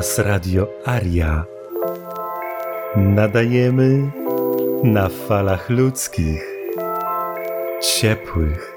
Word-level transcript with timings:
Hałas 0.00 0.18
Radio 0.18 0.66
Aria. 0.84 1.44
Nadajemy 2.96 4.10
na 4.84 5.08
falach 5.08 5.70
ludzkich, 5.70 6.44
ciepłych 7.82 8.76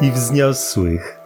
i 0.00 0.10
wzniosłych. 0.10 1.23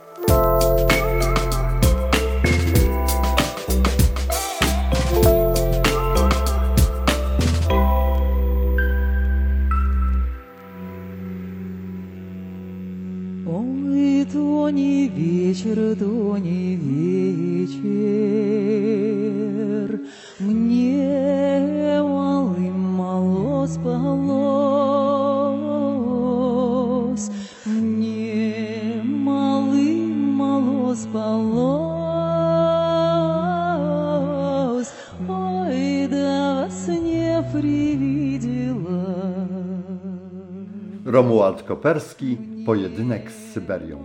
Romuald 41.10 41.62
Koperski, 41.62 42.38
Pojedynek 42.66 43.30
z 43.30 43.52
Syberią. 43.52 44.04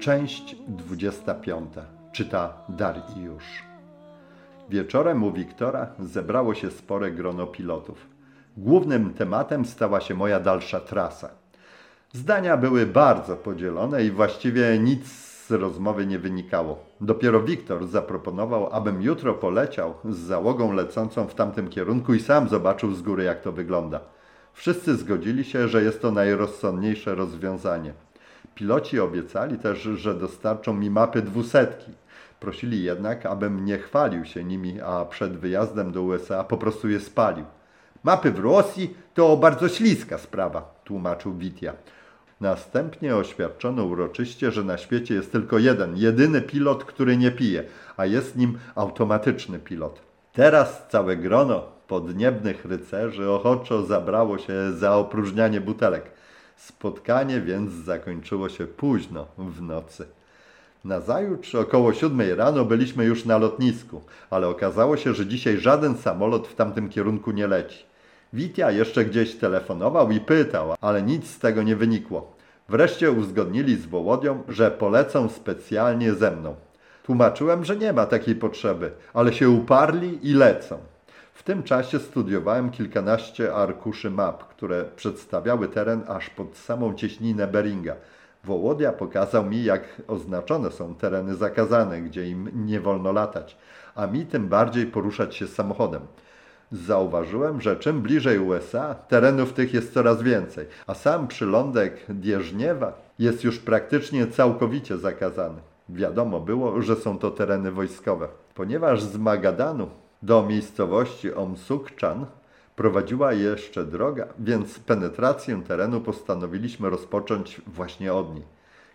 Część 0.00 0.56
25. 0.68 1.74
Czyta 2.12 2.52
Dariusz. 2.68 3.62
Wieczorem 4.68 5.22
u 5.22 5.32
Wiktora 5.32 5.86
zebrało 5.98 6.54
się 6.54 6.70
spore 6.70 7.10
grono 7.10 7.46
pilotów. 7.46 8.06
Głównym 8.56 9.14
tematem 9.14 9.64
stała 9.64 10.00
się 10.00 10.14
moja 10.14 10.40
dalsza 10.40 10.80
trasa. 10.80 11.30
Zdania 12.12 12.56
były 12.56 12.86
bardzo 12.86 13.36
podzielone 13.36 14.04
i 14.04 14.10
właściwie 14.10 14.78
nic 14.78 15.06
z 15.46 15.50
rozmowy 15.50 16.06
nie 16.06 16.18
wynikało. 16.18 16.84
Dopiero 17.00 17.42
Wiktor 17.42 17.86
zaproponował, 17.86 18.68
abym 18.72 19.02
jutro 19.02 19.34
poleciał 19.34 19.94
z 20.04 20.16
załogą 20.16 20.72
lecącą 20.72 21.26
w 21.26 21.34
tamtym 21.34 21.68
kierunku 21.68 22.14
i 22.14 22.20
sam 22.20 22.48
zobaczył 22.48 22.94
z 22.94 23.02
góry, 23.02 23.24
jak 23.24 23.42
to 23.42 23.52
wygląda. 23.52 24.13
Wszyscy 24.54 24.96
zgodzili 24.96 25.44
się, 25.44 25.68
że 25.68 25.82
jest 25.82 26.02
to 26.02 26.10
najrozsądniejsze 26.10 27.14
rozwiązanie. 27.14 27.92
Piloci 28.54 29.00
obiecali 29.00 29.58
też, 29.58 29.78
że 29.78 30.14
dostarczą 30.14 30.74
mi 30.74 30.90
mapy 30.90 31.22
dwusetki. 31.22 31.92
Prosili 32.40 32.82
jednak, 32.82 33.26
abym 33.26 33.64
nie 33.64 33.78
chwalił 33.78 34.24
się 34.24 34.44
nimi, 34.44 34.80
a 34.80 35.04
przed 35.04 35.36
wyjazdem 35.36 35.92
do 35.92 36.02
USA 36.02 36.44
po 36.44 36.56
prostu 36.56 36.88
je 36.88 37.00
spalił. 37.00 37.44
Mapy 38.04 38.30
w 38.30 38.38
Rosji 38.38 38.96
to 39.14 39.36
bardzo 39.36 39.68
śliska 39.68 40.18
sprawa, 40.18 40.74
tłumaczył 40.84 41.34
Witia. 41.34 41.72
Następnie 42.40 43.16
oświadczono 43.16 43.84
uroczyście, 43.84 44.50
że 44.50 44.64
na 44.64 44.78
świecie 44.78 45.14
jest 45.14 45.32
tylko 45.32 45.58
jeden, 45.58 45.96
jedyny 45.96 46.42
pilot, 46.42 46.84
który 46.84 47.16
nie 47.16 47.30
pije, 47.30 47.64
a 47.96 48.06
jest 48.06 48.36
nim 48.36 48.58
automatyczny 48.74 49.58
pilot. 49.58 50.00
Teraz 50.32 50.86
całe 50.88 51.16
grono 51.16 51.73
podniebnych 51.94 52.64
rycerzy 52.64 53.30
ochoczo 53.30 53.82
zabrało 53.82 54.38
się 54.38 54.72
za 54.72 54.96
opróżnianie 54.96 55.60
butelek. 55.60 56.04
Spotkanie 56.56 57.40
więc 57.40 57.72
zakończyło 57.72 58.48
się 58.48 58.66
późno 58.66 59.26
w 59.38 59.62
nocy. 59.62 60.06
Nazajutrz 60.84 61.54
około 61.54 61.92
siódmej 61.92 62.34
rano 62.34 62.64
byliśmy 62.64 63.04
już 63.04 63.24
na 63.24 63.38
lotnisku, 63.38 64.00
ale 64.30 64.48
okazało 64.48 64.96
się, 64.96 65.14
że 65.14 65.26
dzisiaj 65.26 65.58
żaden 65.58 65.96
samolot 65.96 66.48
w 66.48 66.54
tamtym 66.54 66.88
kierunku 66.88 67.30
nie 67.30 67.46
leci. 67.46 67.84
Witia 68.32 68.70
jeszcze 68.70 69.04
gdzieś 69.04 69.34
telefonował 69.34 70.10
i 70.10 70.20
pytał, 70.20 70.74
ale 70.80 71.02
nic 71.02 71.30
z 71.30 71.38
tego 71.38 71.62
nie 71.62 71.76
wynikło. 71.76 72.36
Wreszcie 72.68 73.10
uzgodnili 73.10 73.76
z 73.76 73.86
Wołodią, 73.86 74.42
że 74.48 74.70
polecą 74.70 75.28
specjalnie 75.28 76.14
ze 76.14 76.30
mną. 76.30 76.54
Tłumaczyłem, 77.02 77.64
że 77.64 77.76
nie 77.76 77.92
ma 77.92 78.06
takiej 78.06 78.34
potrzeby, 78.34 78.90
ale 79.12 79.32
się 79.32 79.48
uparli 79.48 80.30
i 80.30 80.34
lecą. 80.34 80.93
Tym 81.44 81.62
czasie 81.62 81.98
studiowałem 81.98 82.70
kilkanaście 82.70 83.54
arkuszy 83.54 84.10
map, 84.10 84.44
które 84.44 84.84
przedstawiały 84.84 85.68
teren 85.68 86.02
aż 86.08 86.30
pod 86.30 86.56
samą 86.56 86.94
cieśninę 86.94 87.46
Beringa. 87.46 87.96
Wołodia 88.44 88.92
pokazał 88.92 89.44
mi, 89.44 89.64
jak 89.64 90.02
oznaczone 90.08 90.70
są 90.70 90.94
tereny 90.94 91.34
zakazane, 91.34 92.02
gdzie 92.02 92.28
im 92.28 92.66
nie 92.66 92.80
wolno 92.80 93.12
latać, 93.12 93.56
a 93.94 94.06
mi 94.06 94.26
tym 94.26 94.48
bardziej 94.48 94.86
poruszać 94.86 95.36
się 95.36 95.46
samochodem. 95.46 96.00
Zauważyłem, 96.72 97.60
że 97.60 97.76
czym 97.76 98.02
bliżej 98.02 98.38
USA, 98.38 98.94
terenów 98.94 99.52
tych 99.52 99.74
jest 99.74 99.94
coraz 99.94 100.22
więcej, 100.22 100.66
a 100.86 100.94
sam 100.94 101.28
przylądek 101.28 102.04
Dieżniewa 102.08 102.92
jest 103.18 103.44
już 103.44 103.58
praktycznie 103.58 104.26
całkowicie 104.26 104.98
zakazany. 104.98 105.60
Wiadomo 105.88 106.40
było, 106.40 106.82
że 106.82 106.96
są 106.96 107.18
to 107.18 107.30
tereny 107.30 107.70
wojskowe. 107.70 108.28
Ponieważ 108.54 109.02
z 109.02 109.16
Magadanu 109.16 109.88
do 110.24 110.46
miejscowości 110.46 111.34
Omsukczan 111.34 112.26
prowadziła 112.76 113.32
jeszcze 113.32 113.84
droga, 113.84 114.26
więc 114.38 114.78
penetrację 114.78 115.62
terenu 115.62 116.00
postanowiliśmy 116.00 116.90
rozpocząć 116.90 117.60
właśnie 117.66 118.14
od 118.14 118.34
niej. 118.34 118.44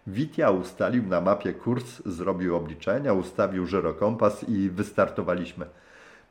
Witia 0.08 0.52
ustalił 0.52 1.04
na 1.08 1.22
mapie 1.22 1.54
kurs, 1.54 2.02
zrobił 2.06 2.56
obliczenia, 2.56 3.14
ustawił 3.14 3.66
żyrokompas 3.66 4.50
i 4.50 4.70
wystartowaliśmy. 4.70 5.66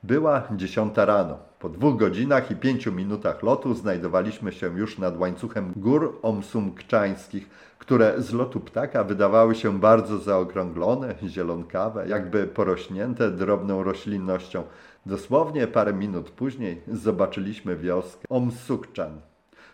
Była 0.03 0.43
dziesiąta 0.57 1.05
rano. 1.05 1.39
Po 1.59 1.69
dwóch 1.69 1.97
godzinach 1.97 2.51
i 2.51 2.57
pięciu 2.57 2.93
minutach 2.93 3.43
lotu 3.43 3.75
znajdowaliśmy 3.75 4.53
się 4.53 4.79
już 4.79 4.99
nad 4.99 5.19
łańcuchem 5.19 5.73
gór 5.77 6.19
omsumkczańskich, 6.23 7.51
które 7.79 8.23
z 8.23 8.33
lotu 8.33 8.61
ptaka 8.61 9.05
wydawały 9.05 9.55
się 9.55 9.81
bardzo 9.81 10.19
zaokrąglone, 10.19 11.15
zielonkawe, 11.27 12.09
jakby 12.09 12.47
porośnięte 12.47 13.31
drobną 13.31 13.83
roślinnością. 13.83 14.63
Dosłownie 15.09 15.67
parę 15.67 15.93
minut 15.93 16.31
później 16.31 16.81
zobaczyliśmy 16.93 17.77
wioskę 17.77 18.29
Omsukczan. 18.29 19.21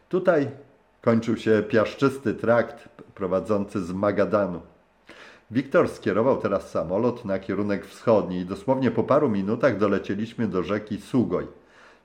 Tutaj 0.09 0.49
kończył 1.03 1.37
się 1.37 1.63
piaszczysty 1.69 2.35
trakt 2.35 2.89
prowadzący 3.15 3.85
z 3.85 3.93
Magadanu. 3.93 4.61
Wiktor 5.51 5.89
skierował 5.89 6.37
teraz 6.37 6.71
samolot 6.71 7.25
na 7.25 7.39
kierunek 7.39 7.87
wschodni 7.87 8.39
i 8.39 8.47
dosłownie 8.47 8.91
po 8.91 9.05
paru 9.05 9.29
minutach 9.29 9.79
dolecieliśmy 9.79 10.49
do 10.49 10.63
rzeki 10.63 11.01
Sugoj. 11.01 11.47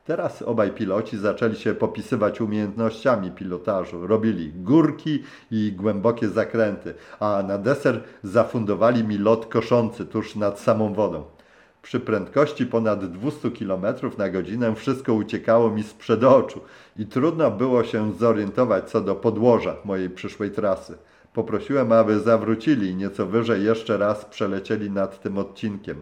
Teraz 0.06 0.41
obaj 0.41 0.72
piloci 0.72 1.17
zaczęli 1.17 1.56
się 1.56 1.73
popisywać 1.73 2.41
umiejętnościami 2.41 3.31
pilotażu. 3.31 4.07
Robili 4.07 4.51
górki 4.53 5.23
i 5.51 5.72
głębokie 5.72 6.29
zakręty, 6.29 6.94
a 7.19 7.44
na 7.47 7.57
deser 7.57 8.03
zafundowali 8.23 9.03
mi 9.03 9.17
lot 9.17 9.46
koszący 9.46 10.06
tuż 10.06 10.35
nad 10.35 10.59
samą 10.59 10.94
wodą. 10.94 11.23
Przy 11.81 12.00
prędkości 12.00 12.66
ponad 12.66 13.12
200 13.12 13.51
km 13.51 13.85
na 14.17 14.29
godzinę 14.29 14.75
wszystko 14.75 15.13
uciekało 15.13 15.72
mi 15.72 15.84
sprzed 15.84 16.23
oczu 16.23 16.62
i 16.97 17.06
trudno 17.06 17.51
było 17.51 17.84
się 17.84 18.13
zorientować 18.13 18.90
co 18.90 19.01
do 19.01 19.16
podłoża 19.16 19.75
mojej 19.85 20.09
przyszłej 20.09 20.51
trasy. 20.51 20.97
Poprosiłem, 21.34 21.91
aby 21.91 22.19
zawrócili 22.19 22.90
i 22.90 22.95
nieco 22.95 23.25
wyżej 23.25 23.63
jeszcze 23.63 23.97
raz 23.97 24.25
przelecieli 24.25 24.91
nad 24.91 25.22
tym 25.22 25.38
odcinkiem. 25.38 26.01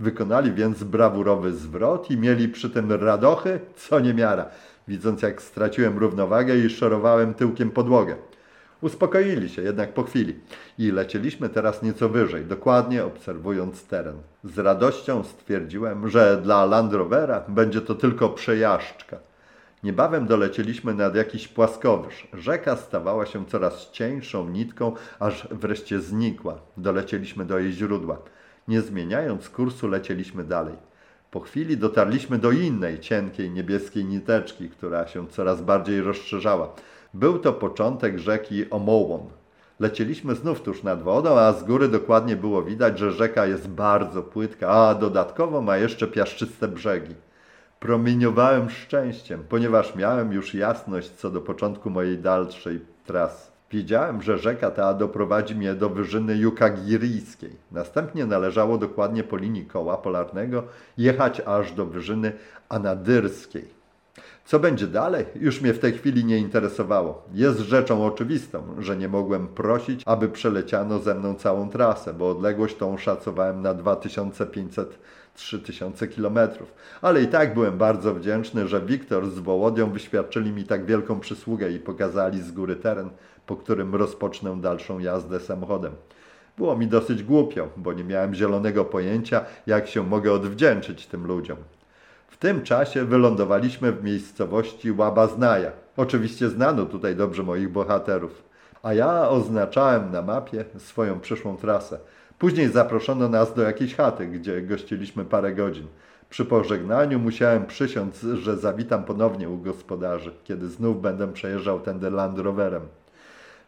Wykonali 0.00 0.52
więc 0.52 0.84
brawurowy 0.84 1.52
zwrot 1.52 2.10
i 2.10 2.16
mieli 2.16 2.48
przy 2.48 2.70
tym 2.70 2.92
radochy, 2.92 3.60
co 3.76 4.00
niemiara, 4.00 4.46
widząc 4.88 5.22
jak 5.22 5.42
straciłem 5.42 5.98
równowagę 5.98 6.56
i 6.56 6.70
szorowałem 6.70 7.34
tyłkiem 7.34 7.70
podłogę. 7.70 8.16
Uspokoili 8.80 9.48
się 9.48 9.62
jednak 9.62 9.94
po 9.94 10.02
chwili 10.02 10.34
i 10.78 10.90
lecieliśmy 10.90 11.48
teraz 11.48 11.82
nieco 11.82 12.08
wyżej, 12.08 12.44
dokładnie 12.44 13.04
obserwując 13.04 13.86
teren. 13.86 14.16
Z 14.44 14.58
radością 14.58 15.24
stwierdziłem, 15.24 16.08
że 16.08 16.40
dla 16.42 16.64
Land 16.64 16.92
Rovera 16.92 17.44
będzie 17.48 17.80
to 17.80 17.94
tylko 17.94 18.28
przejażdżka. 18.28 19.16
Niebawem 19.82 20.26
dolecieliśmy 20.26 20.94
nad 20.94 21.14
jakiś 21.14 21.48
płaskowyż. 21.48 22.28
Rzeka 22.32 22.76
stawała 22.76 23.26
się 23.26 23.46
coraz 23.46 23.90
cieńszą 23.90 24.48
nitką, 24.48 24.92
aż 25.18 25.48
wreszcie 25.50 26.00
znikła. 26.00 26.58
Dolecieliśmy 26.76 27.44
do 27.44 27.58
jej 27.58 27.72
źródła. 27.72 28.18
Nie 28.68 28.80
zmieniając 28.80 29.48
kursu, 29.48 29.88
lecieliśmy 29.88 30.44
dalej. 30.44 30.74
Po 31.30 31.40
chwili 31.40 31.76
dotarliśmy 31.76 32.38
do 32.38 32.50
innej, 32.50 33.00
cienkiej, 33.00 33.50
niebieskiej 33.50 34.04
niteczki, 34.04 34.68
która 34.68 35.06
się 35.06 35.28
coraz 35.28 35.62
bardziej 35.62 36.00
rozszerzała. 36.00 36.74
Był 37.14 37.38
to 37.38 37.52
początek 37.52 38.18
rzeki 38.18 38.70
Omołon. 38.70 39.20
Lecieliśmy 39.80 40.34
znów 40.34 40.62
tuż 40.62 40.82
nad 40.82 41.02
wodą, 41.02 41.38
a 41.38 41.52
z 41.52 41.64
góry 41.64 41.88
dokładnie 41.88 42.36
było 42.36 42.62
widać, 42.62 42.98
że 42.98 43.12
rzeka 43.12 43.46
jest 43.46 43.68
bardzo 43.68 44.22
płytka, 44.22 44.68
a 44.68 44.94
dodatkowo 44.94 45.60
ma 45.60 45.76
jeszcze 45.76 46.06
piaszczyste 46.06 46.68
brzegi. 46.68 47.14
Promieniowałem 47.80 48.70
szczęściem, 48.70 49.44
ponieważ 49.48 49.94
miałem 49.94 50.32
już 50.32 50.54
jasność 50.54 51.10
co 51.10 51.30
do 51.30 51.40
początku 51.40 51.90
mojej 51.90 52.18
dalszej 52.18 52.80
trasy. 53.06 53.50
Wiedziałem, 53.70 54.22
że 54.22 54.38
rzeka 54.38 54.70
ta 54.70 54.94
doprowadzi 54.94 55.54
mnie 55.54 55.74
do 55.74 55.88
wyżyny 55.88 56.36
Jukagiryjskiej. 56.36 57.56
Następnie 57.72 58.26
należało 58.26 58.78
dokładnie 58.78 59.24
po 59.24 59.36
linii 59.36 59.66
koła 59.66 59.96
polarnego 59.96 60.62
jechać 60.98 61.42
aż 61.46 61.72
do 61.72 61.86
wyżyny 61.86 62.32
Anadyrskiej. 62.68 63.79
Co 64.44 64.58
będzie 64.58 64.86
dalej, 64.86 65.24
już 65.34 65.60
mnie 65.60 65.74
w 65.74 65.78
tej 65.78 65.92
chwili 65.92 66.24
nie 66.24 66.38
interesowało. 66.38 67.22
Jest 67.32 67.58
rzeczą 67.58 68.06
oczywistą, 68.06 68.62
że 68.78 68.96
nie 68.96 69.08
mogłem 69.08 69.48
prosić, 69.48 70.02
aby 70.06 70.28
przeleciano 70.28 70.98
ze 70.98 71.14
mną 71.14 71.34
całą 71.34 71.70
trasę, 71.70 72.14
bo 72.14 72.30
odległość 72.30 72.76
tą 72.76 72.98
szacowałem 72.98 73.62
na 73.62 73.74
2500-3000 73.74 76.08
kilometrów. 76.08 76.74
Ale 77.02 77.22
i 77.22 77.28
tak 77.28 77.54
byłem 77.54 77.78
bardzo 77.78 78.14
wdzięczny, 78.14 78.68
że 78.68 78.80
Wiktor 78.80 79.30
z 79.30 79.38
Wołodią 79.38 79.90
wyświadczyli 79.90 80.52
mi 80.52 80.64
tak 80.64 80.84
wielką 80.84 81.20
przysługę 81.20 81.70
i 81.70 81.78
pokazali 81.78 82.42
z 82.42 82.52
góry 82.52 82.76
teren, 82.76 83.10
po 83.46 83.56
którym 83.56 83.94
rozpocznę 83.94 84.60
dalszą 84.60 84.98
jazdę 84.98 85.40
samochodem. 85.40 85.92
Było 86.58 86.76
mi 86.76 86.86
dosyć 86.86 87.22
głupio, 87.22 87.68
bo 87.76 87.92
nie 87.92 88.04
miałem 88.04 88.34
zielonego 88.34 88.84
pojęcia, 88.84 89.44
jak 89.66 89.88
się 89.88 90.06
mogę 90.06 90.32
odwdzięczyć 90.32 91.06
tym 91.06 91.26
ludziom. 91.26 91.56
Tym 92.40 92.62
czasie 92.62 93.04
wylądowaliśmy 93.04 93.92
w 93.92 94.04
miejscowości 94.04 94.92
Łabaznaja. 94.92 95.72
Oczywiście 95.96 96.48
znano 96.48 96.86
tutaj 96.86 97.16
dobrze 97.16 97.42
moich 97.42 97.72
bohaterów. 97.72 98.42
A 98.82 98.94
ja 98.94 99.28
oznaczałem 99.28 100.12
na 100.12 100.22
mapie 100.22 100.64
swoją 100.78 101.20
przyszłą 101.20 101.56
trasę. 101.56 101.98
Później 102.38 102.68
zaproszono 102.68 103.28
nas 103.28 103.54
do 103.54 103.62
jakiejś 103.62 103.96
chaty, 103.96 104.26
gdzie 104.26 104.62
gościliśmy 104.62 105.24
parę 105.24 105.54
godzin. 105.54 105.86
Przy 106.30 106.44
pożegnaniu 106.44 107.18
musiałem 107.18 107.66
przysiąc, 107.66 108.20
że 108.20 108.56
zawitam 108.56 109.04
ponownie 109.04 109.48
u 109.48 109.58
gospodarzy, 109.58 110.32
kiedy 110.44 110.68
znów 110.68 111.02
będę 111.02 111.32
przejeżdżał 111.32 111.80
tędy 111.80 112.10
Land 112.10 112.38
Roverem. 112.38 112.82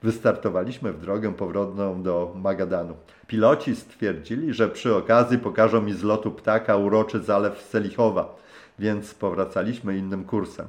Wystartowaliśmy 0.02 0.92
w 0.92 1.00
drogę 1.00 1.34
powrotną 1.34 2.02
do 2.02 2.34
Magadanu. 2.42 2.94
Piloci 3.26 3.76
stwierdzili, 3.76 4.54
że 4.54 4.68
przy 4.68 4.96
okazji 4.96 5.38
pokażą 5.38 5.82
mi 5.82 5.92
z 5.92 6.02
lotu 6.02 6.30
ptaka 6.30 6.76
uroczy 6.76 7.20
zalew 7.20 7.62
Selichowa, 7.62 8.41
więc 8.78 9.14
powracaliśmy 9.14 9.98
innym 9.98 10.24
kursem. 10.24 10.66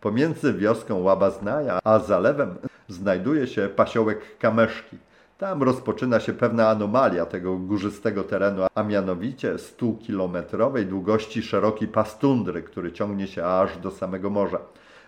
Pomiędzy 0.00 0.54
wioską 0.54 1.02
Łabaznaja 1.02 1.78
a 1.84 1.98
zalewem 1.98 2.54
znajduje 2.88 3.46
się 3.46 3.68
pasiołek 3.76 4.38
Kameszki. 4.38 4.98
Tam 5.38 5.62
rozpoczyna 5.62 6.20
się 6.20 6.32
pewna 6.32 6.68
anomalia 6.68 7.26
tego 7.26 7.56
górzystego 7.56 8.24
terenu, 8.24 8.62
a 8.74 8.82
mianowicie 8.82 9.54
100-kilometrowej 9.54 10.84
długości 10.84 11.42
szeroki 11.42 11.88
pas 11.88 12.18
tundry, 12.18 12.62
który 12.62 12.92
ciągnie 12.92 13.26
się 13.26 13.46
aż 13.46 13.78
do 13.78 13.90
samego 13.90 14.30
morza. 14.30 14.58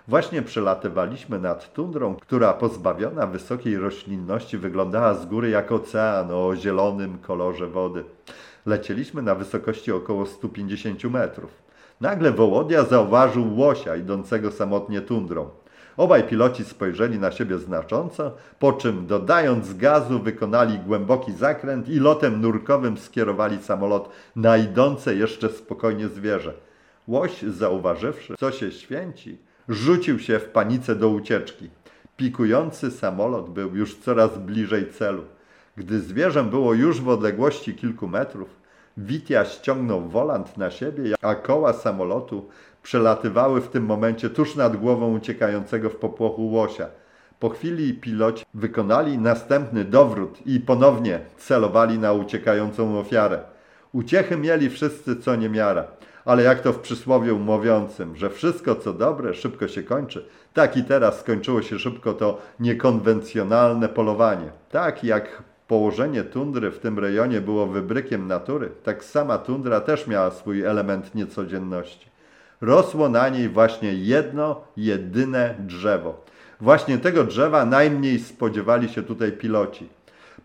Właśnie 0.09 0.43
przelatywaliśmy 0.43 1.39
nad 1.39 1.73
tundrą, 1.73 2.15
która 2.15 2.53
pozbawiona 2.53 3.27
wysokiej 3.27 3.79
roślinności 3.79 4.59
wyglądała 4.59 5.15
z 5.15 5.27
góry 5.27 5.51
jak 5.51 5.73
ocean 5.73 6.31
o 6.31 6.57
zielonym 6.57 7.19
kolorze 7.19 7.67
wody. 7.67 8.05
Lecieliśmy 8.67 9.23
na 9.23 9.35
wysokości 9.35 9.93
około 9.93 10.27
150 10.27 11.05
metrów. 11.05 11.68
Nagle 12.01 12.33
Wołodia 12.33 12.85
zauważył 12.85 13.59
łosia 13.59 13.97
idącego 13.97 14.51
samotnie 14.51 15.01
tundrą. 15.01 15.51
Obaj 15.97 16.25
piloci 16.25 16.65
spojrzeli 16.65 17.19
na 17.19 17.33
siebie 17.33 17.59
znacząco, 17.59 18.33
po 18.59 18.73
czym 18.73 19.07
dodając 19.07 19.75
gazu 19.75 20.19
wykonali 20.19 20.79
głęboki 20.79 21.33
zakręt 21.33 21.89
i 21.89 21.99
lotem 21.99 22.41
nurkowym 22.41 22.99
skierowali 22.99 23.59
samolot 23.63 24.11
na 24.37 24.57
idące 24.57 25.15
jeszcze 25.15 25.49
spokojnie 25.49 26.09
zwierzę. 26.09 26.53
Łoś, 27.09 27.43
zauważywszy, 27.43 28.35
co 28.39 28.53
się 28.53 28.73
święci, 28.73 29.39
rzucił 29.69 30.19
się 30.19 30.39
w 30.39 30.49
panice 30.49 30.95
do 30.95 31.09
ucieczki. 31.09 31.71
Pikujący 32.17 32.91
samolot 32.91 33.51
był 33.51 33.77
już 33.77 33.97
coraz 33.97 34.39
bliżej 34.39 34.91
celu. 34.91 35.23
Gdy 35.77 36.01
zwierzę 36.01 36.45
było 36.45 36.75
już 36.75 37.01
w 37.01 37.09
odległości 37.09 37.75
kilku 37.75 38.09
metrów, 38.09 38.58
Witia 39.01 39.45
ściągnął 39.45 40.01
wolant 40.01 40.57
na 40.57 40.71
siebie, 40.71 41.15
a 41.23 41.35
koła 41.35 41.73
samolotu 41.73 42.49
przelatywały 42.83 43.61
w 43.61 43.69
tym 43.69 43.85
momencie 43.85 44.31
tuż 44.31 44.57
nad 44.57 44.77
głową 44.77 45.17
uciekającego 45.17 45.91
w 45.91 45.97
popłochu 45.97 46.51
łosia. 46.51 46.87
Po 47.41 47.49
chwili 47.49 47.95
piloci 47.95 48.45
wykonali 48.55 49.19
następny 49.19 49.85
dowrót 49.85 50.47
i 50.47 50.61
ponownie 50.61 51.21
celowali 51.37 51.99
na 51.99 52.13
uciekającą 52.13 52.99
ofiarę. 52.99 53.41
Uciechy 53.93 54.37
mieli 54.37 54.71
wszyscy 54.71 55.17
co 55.17 55.37
niemiara, 55.37 55.85
ale 56.25 56.43
jak 56.43 56.61
to 56.61 56.73
w 56.73 56.79
przysłowiu 56.79 57.39
mówiącym, 57.39 58.17
że 58.17 58.31
wszystko 58.31 58.75
co 58.75 58.93
dobre 58.93 59.35
szybko 59.35 59.69
się 59.69 59.83
kończy, 59.83 60.25
tak 60.55 60.77
i 60.77 60.85
teraz 60.85 61.21
skończyło 61.21 61.63
się 61.63 61.79
szybko 61.79 62.13
to 62.13 62.39
niekonwencjonalne 62.61 63.89
polowanie. 63.89 64.51
Tak 64.71 65.05
jak 65.05 65.43
położenie 65.69 66.25
tundry 66.25 66.71
w 66.71 66.79
tym 66.79 66.99
rejonie 66.99 67.41
było 67.41 67.67
wybrykiem 67.67 68.27
natury, 68.27 68.71
tak 68.85 69.05
sama 69.05 69.39
tundra 69.39 69.81
też 69.81 70.07
miała 70.07 70.31
swój 70.31 70.63
element 70.63 71.15
niecodzienności. 71.15 72.09
Rosło 72.61 73.09
na 73.09 73.29
niej 73.29 73.49
właśnie 73.49 73.95
jedno, 73.95 74.61
jedyne 74.77 75.55
drzewo. 75.59 76.25
Właśnie 76.61 76.99
tego 76.99 77.25
drzewa 77.25 77.65
najmniej 77.65 78.19
spodziewali 78.19 78.89
się 78.89 79.03
tutaj 79.03 79.33
piloci. 79.33 79.89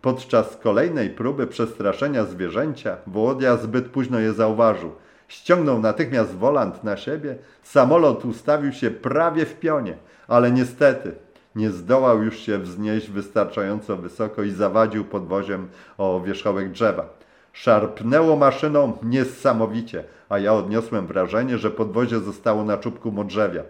Podczas 0.02 0.58
kolejnej 0.58 1.10
próby 1.10 1.48
przestraszenia 1.48 2.26
zwierzęcia 2.26 2.98
Wołodia 3.08 3.58
zbyt 3.58 3.86
późno 3.90 4.20
je 4.20 4.34
zauważył. 4.34 4.92
Ściągnął 5.28 5.80
natychmiast 5.80 6.36
wolant 6.36 6.84
na 6.84 6.98
siebie, 6.98 7.36
samolot 7.64 8.26
ustawił 8.26 8.72
się 8.72 8.92
prawie 8.92 9.46
w 9.46 9.60
pionie, 9.60 9.98
ale 10.28 10.52
niestety 10.52 11.12
nie 11.56 11.72
zdołał 11.72 12.24
już 12.24 12.40
się 12.40 12.58
wznieść 12.58 13.10
wystarczająco 13.10 13.98
wysoko 13.98 14.44
i 14.44 14.52
zawadził 14.52 15.06
podwoziem 15.06 15.68
o 15.98 16.22
wierzchołek 16.22 16.72
drzewa. 16.72 17.10
Szarpnęło 17.54 18.36
maszyną 18.36 18.98
niesamowicie, 19.04 20.04
a 20.30 20.40
ja 20.40 20.54
odniosłem 20.54 21.08
wrażenie, 21.08 21.58
że 21.58 21.72
podwozie 21.72 22.20
zostało 22.20 22.64
na 22.64 22.78
czubku 22.78 23.12
modrzewia. 23.12 23.64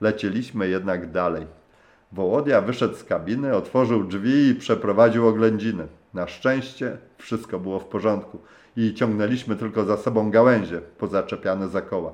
Lecieliśmy 0.00 0.68
jednak 0.68 1.10
dalej. 1.10 1.46
Wołodia 2.12 2.60
wyszedł 2.60 2.94
z 2.94 3.04
kabiny, 3.04 3.56
otworzył 3.56 4.04
drzwi 4.04 4.46
i 4.46 4.54
przeprowadził 4.54 5.28
oględziny. 5.28 5.86
Na 6.14 6.26
szczęście 6.26 6.98
wszystko 7.18 7.58
było 7.58 7.78
w 7.78 7.84
porządku 7.84 8.38
i 8.76 8.94
ciągnęliśmy 8.94 9.56
tylko 9.56 9.84
za 9.84 9.96
sobą 9.96 10.30
gałęzie 10.30 10.80
pozaczepiane 10.80 11.68
za 11.68 11.82
koła. 11.82 12.12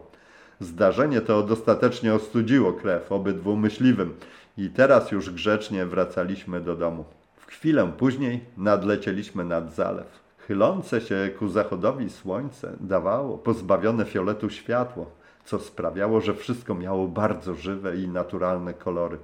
Zdarzenie 0.60 1.20
to 1.20 1.42
dostatecznie 1.42 2.14
ostudziło 2.14 2.72
krew 2.72 3.12
obydwu 3.12 3.56
myśliwym 3.56 4.14
i 4.56 4.70
teraz 4.70 5.10
już 5.12 5.30
grzecznie 5.30 5.86
wracaliśmy 5.86 6.60
do 6.60 6.76
domu. 6.76 7.04
W 7.36 7.46
chwilę 7.46 7.92
później 7.98 8.44
nadlecieliśmy 8.56 9.44
nad 9.44 9.74
zalew. 9.74 10.06
Chylące 10.38 11.00
się 11.00 11.30
ku 11.38 11.48
zachodowi 11.48 12.10
słońce 12.10 12.76
dawało 12.80 13.38
pozbawione 13.38 14.04
fioletu 14.04 14.50
światło, 14.50 15.10
co 15.44 15.58
sprawiało, 15.58 16.20
że 16.20 16.34
wszystko 16.34 16.74
miało 16.74 17.08
bardzo 17.08 17.54
żywe 17.54 17.96
i 17.96 18.08
naturalne 18.08 18.74
kolory. 18.74 19.18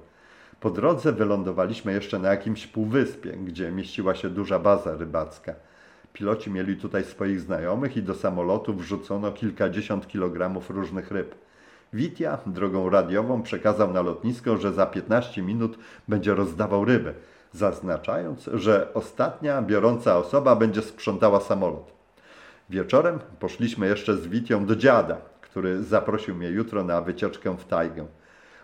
Po 0.59 0.69
drodze 0.69 1.11
wylądowaliśmy 1.11 1.93
jeszcze 1.93 2.19
na 2.19 2.29
jakimś 2.29 2.67
półwyspie, 2.67 3.31
gdzie 3.31 3.71
mieściła 3.71 4.15
się 4.15 4.29
duża 4.29 4.59
baza 4.59 4.97
rybacka. 4.97 5.53
Piloci 6.15 6.51
mieli 6.51 6.75
tutaj 6.77 7.03
swoich 7.03 7.41
znajomych 7.41 7.97
i 7.97 8.03
do 8.03 8.15
samolotu 8.15 8.73
wrzucono 8.73 9.31
kilkadziesiąt 9.31 10.07
kilogramów 10.07 10.69
różnych 10.69 11.11
ryb. 11.11 11.35
Witia 11.93 12.37
drogą 12.45 12.89
radiową 12.89 13.41
przekazał 13.43 13.93
na 13.93 14.01
lotnisko, 14.01 14.57
że 14.57 14.73
za 14.73 14.85
15 14.85 15.41
minut 15.41 15.77
będzie 16.07 16.33
rozdawał 16.33 16.85
ryby, 16.85 17.13
zaznaczając, 17.53 18.49
że 18.53 18.93
ostatnia 18.93 19.61
biorąca 19.61 20.17
osoba 20.17 20.55
będzie 20.55 20.81
sprzątała 20.81 21.39
samolot. 21.39 21.93
Wieczorem 22.69 23.19
poszliśmy 23.39 23.87
jeszcze 23.87 24.17
z 24.17 24.27
Witią 24.27 24.65
do 24.65 24.75
dziada, 24.75 25.17
który 25.41 25.83
zaprosił 25.83 26.35
mnie 26.35 26.49
jutro 26.49 26.83
na 26.83 27.01
wycieczkę 27.01 27.57
w 27.57 27.65
tajgę. 27.65 28.05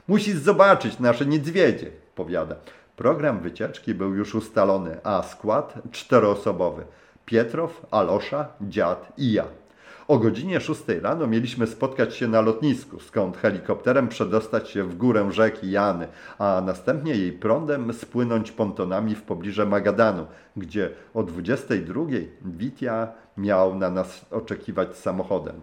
Musisz 0.08 0.38
zobaczyć 0.38 1.00
nasze 1.00 1.26
niedźwiedzie, 1.26 1.92
powiada. 2.16 2.56
Program 2.96 3.40
wycieczki 3.40 3.94
był 3.94 4.16
już 4.16 4.36
ustalony, 4.36 4.98
a 5.04 5.24
skład 5.24 5.74
czteroosobowy. 5.92 6.84
Pietrow, 7.32 7.86
Alosza, 7.92 8.48
dziad 8.62 9.14
i 9.18 9.32
ja. 9.32 9.46
O 10.08 10.18
godzinie 10.18 10.62
6 10.62 10.82
rano 11.02 11.28
mieliśmy 11.28 11.68
spotkać 11.68 12.16
się 12.16 12.28
na 12.28 12.42
lotnisku, 12.42 13.00
skąd 13.00 13.38
helikopterem 13.38 14.08
przedostać 14.08 14.70
się 14.70 14.84
w 14.84 14.98
górę 14.98 15.32
rzeki 15.32 15.72
Jany, 15.72 16.08
a 16.40 16.62
następnie 16.66 17.16
jej 17.16 17.32
prądem 17.32 17.94
spłynąć 17.94 18.52
pontonami 18.52 19.16
w 19.16 19.22
pobliże 19.22 19.66
Magadanu, 19.66 20.26
gdzie 20.58 20.90
o 21.14 21.24
22 21.24 22.02
Witia 22.46 23.08
miał 23.38 23.76
na 23.76 23.90
nas 23.90 24.26
oczekiwać 24.32 24.96
samochodem. 24.96 25.62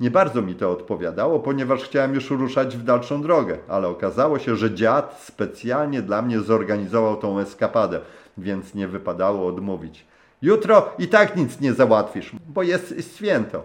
Nie 0.00 0.10
bardzo 0.10 0.42
mi 0.42 0.54
to 0.54 0.70
odpowiadało, 0.70 1.40
ponieważ 1.40 1.82
chciałem 1.82 2.14
już 2.14 2.30
ruszać 2.30 2.76
w 2.76 2.84
dalszą 2.84 3.22
drogę, 3.22 3.58
ale 3.68 3.88
okazało 3.88 4.38
się, 4.38 4.56
że 4.56 4.74
dziad 4.74 5.22
specjalnie 5.24 6.02
dla 6.02 6.22
mnie 6.22 6.40
zorganizował 6.40 7.16
tą 7.16 7.38
eskapadę, 7.38 8.00
więc 8.38 8.74
nie 8.74 8.88
wypadało 8.88 9.46
odmówić. 9.46 10.09
Jutro 10.42 10.92
i 10.98 11.08
tak 11.08 11.36
nic 11.36 11.60
nie 11.60 11.72
załatwisz, 11.72 12.32
bo 12.48 12.62
jest 12.62 12.94
święto. 13.16 13.62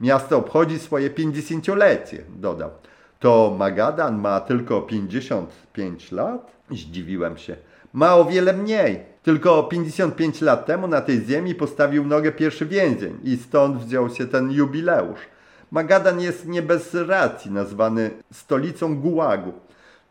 Miasto 0.00 0.38
obchodzi 0.38 0.78
swoje 0.78 1.10
pięćdziesięciolecie, 1.10 2.24
dodał. 2.28 2.70
To 3.18 3.56
Magadan 3.58 4.20
ma 4.20 4.40
tylko 4.40 4.82
55 4.82 6.12
lat? 6.12 6.52
Zdziwiłem 6.70 7.38
się. 7.38 7.56
Ma 7.92 8.14
o 8.16 8.24
wiele 8.24 8.52
mniej. 8.52 9.00
Tylko 9.22 9.62
55 9.62 10.40
lat 10.40 10.66
temu 10.66 10.88
na 10.88 11.00
tej 11.00 11.24
ziemi 11.24 11.54
postawił 11.54 12.06
nogę 12.06 12.32
pierwszy 12.32 12.66
więzień 12.66 13.18
i 13.24 13.36
stąd 13.36 13.76
wziął 13.76 14.10
się 14.10 14.26
ten 14.26 14.50
jubileusz. 14.50 15.20
Magadan 15.70 16.20
jest 16.20 16.46
nie 16.46 16.62
bez 16.62 16.94
racji 16.94 17.50
nazwany 17.50 18.10
stolicą 18.32 19.00
Gułagu. 19.00 19.52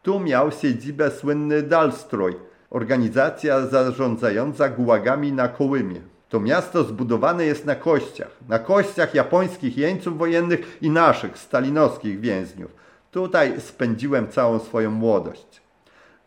Tu 0.03 0.19
miał 0.19 0.51
siedzibę 0.51 1.11
słynny 1.11 1.63
Dalstroj, 1.63 2.35
organizacja 2.69 3.67
zarządzająca 3.67 4.69
gułagami 4.69 5.31
na 5.31 5.47
Kołymie. 5.47 6.01
To 6.29 6.39
miasto 6.39 6.83
zbudowane 6.83 7.45
jest 7.45 7.65
na 7.65 7.75
kościach, 7.75 8.31
na 8.49 8.59
kościach 8.59 9.13
japońskich 9.13 9.77
jeńców 9.77 10.17
wojennych 10.17 10.77
i 10.81 10.89
naszych, 10.89 11.37
stalinowskich 11.37 12.19
więźniów. 12.19 12.71
Tutaj 13.11 13.61
spędziłem 13.61 14.27
całą 14.27 14.59
swoją 14.59 14.91
młodość. 14.91 15.61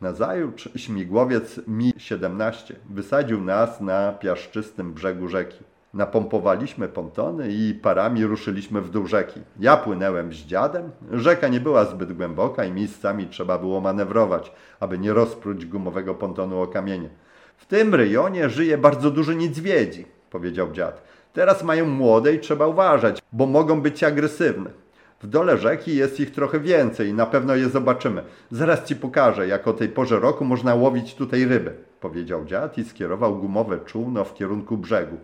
Nazajutrz 0.00 0.68
śmigłowiec 0.76 1.60
Mi-17 1.66 2.74
wysadził 2.90 3.40
nas 3.40 3.80
na 3.80 4.12
piaszczystym 4.12 4.92
brzegu 4.92 5.28
rzeki. 5.28 5.71
Napompowaliśmy 5.94 6.88
pontony 6.88 7.48
i 7.50 7.74
parami 7.74 8.24
ruszyliśmy 8.24 8.80
w 8.80 8.90
dół 8.90 9.06
rzeki. 9.06 9.40
Ja 9.60 9.76
płynęłem 9.76 10.32
z 10.32 10.36
dziadem. 10.36 10.90
Rzeka 11.10 11.48
nie 11.48 11.60
była 11.60 11.84
zbyt 11.84 12.12
głęboka 12.12 12.64
i 12.64 12.72
miejscami 12.72 13.26
trzeba 13.26 13.58
było 13.58 13.80
manewrować, 13.80 14.52
aby 14.80 14.98
nie 14.98 15.12
rozpróć 15.12 15.66
gumowego 15.66 16.14
pontonu 16.14 16.62
o 16.62 16.66
kamienie. 16.66 17.08
W 17.56 17.66
tym 17.66 17.94
rejonie 17.94 18.50
żyje 18.50 18.78
bardzo 18.78 19.10
dużo 19.10 19.32
niedźwiedzi, 19.32 20.06
powiedział 20.30 20.72
dziad. 20.72 21.02
Teraz 21.32 21.64
mają 21.64 21.86
młode 21.86 22.34
i 22.34 22.38
trzeba 22.38 22.66
uważać, 22.66 23.22
bo 23.32 23.46
mogą 23.46 23.80
być 23.80 24.04
agresywne. 24.04 24.70
W 25.22 25.26
dole 25.26 25.58
rzeki 25.58 25.96
jest 25.96 26.20
ich 26.20 26.30
trochę 26.30 26.60
więcej 26.60 27.08
i 27.08 27.14
na 27.14 27.26
pewno 27.26 27.56
je 27.56 27.68
zobaczymy. 27.68 28.22
Zaraz 28.50 28.84
ci 28.84 28.96
pokażę, 28.96 29.48
jak 29.48 29.68
o 29.68 29.72
tej 29.72 29.88
porze 29.88 30.20
roku 30.20 30.44
można 30.44 30.74
łowić 30.74 31.14
tutaj 31.14 31.44
ryby, 31.44 31.74
powiedział 32.00 32.44
dziad 32.44 32.78
i 32.78 32.84
skierował 32.84 33.36
gumowe 33.36 33.78
czółno 33.86 34.24
w 34.24 34.34
kierunku 34.34 34.76
brzegu. 34.76 35.16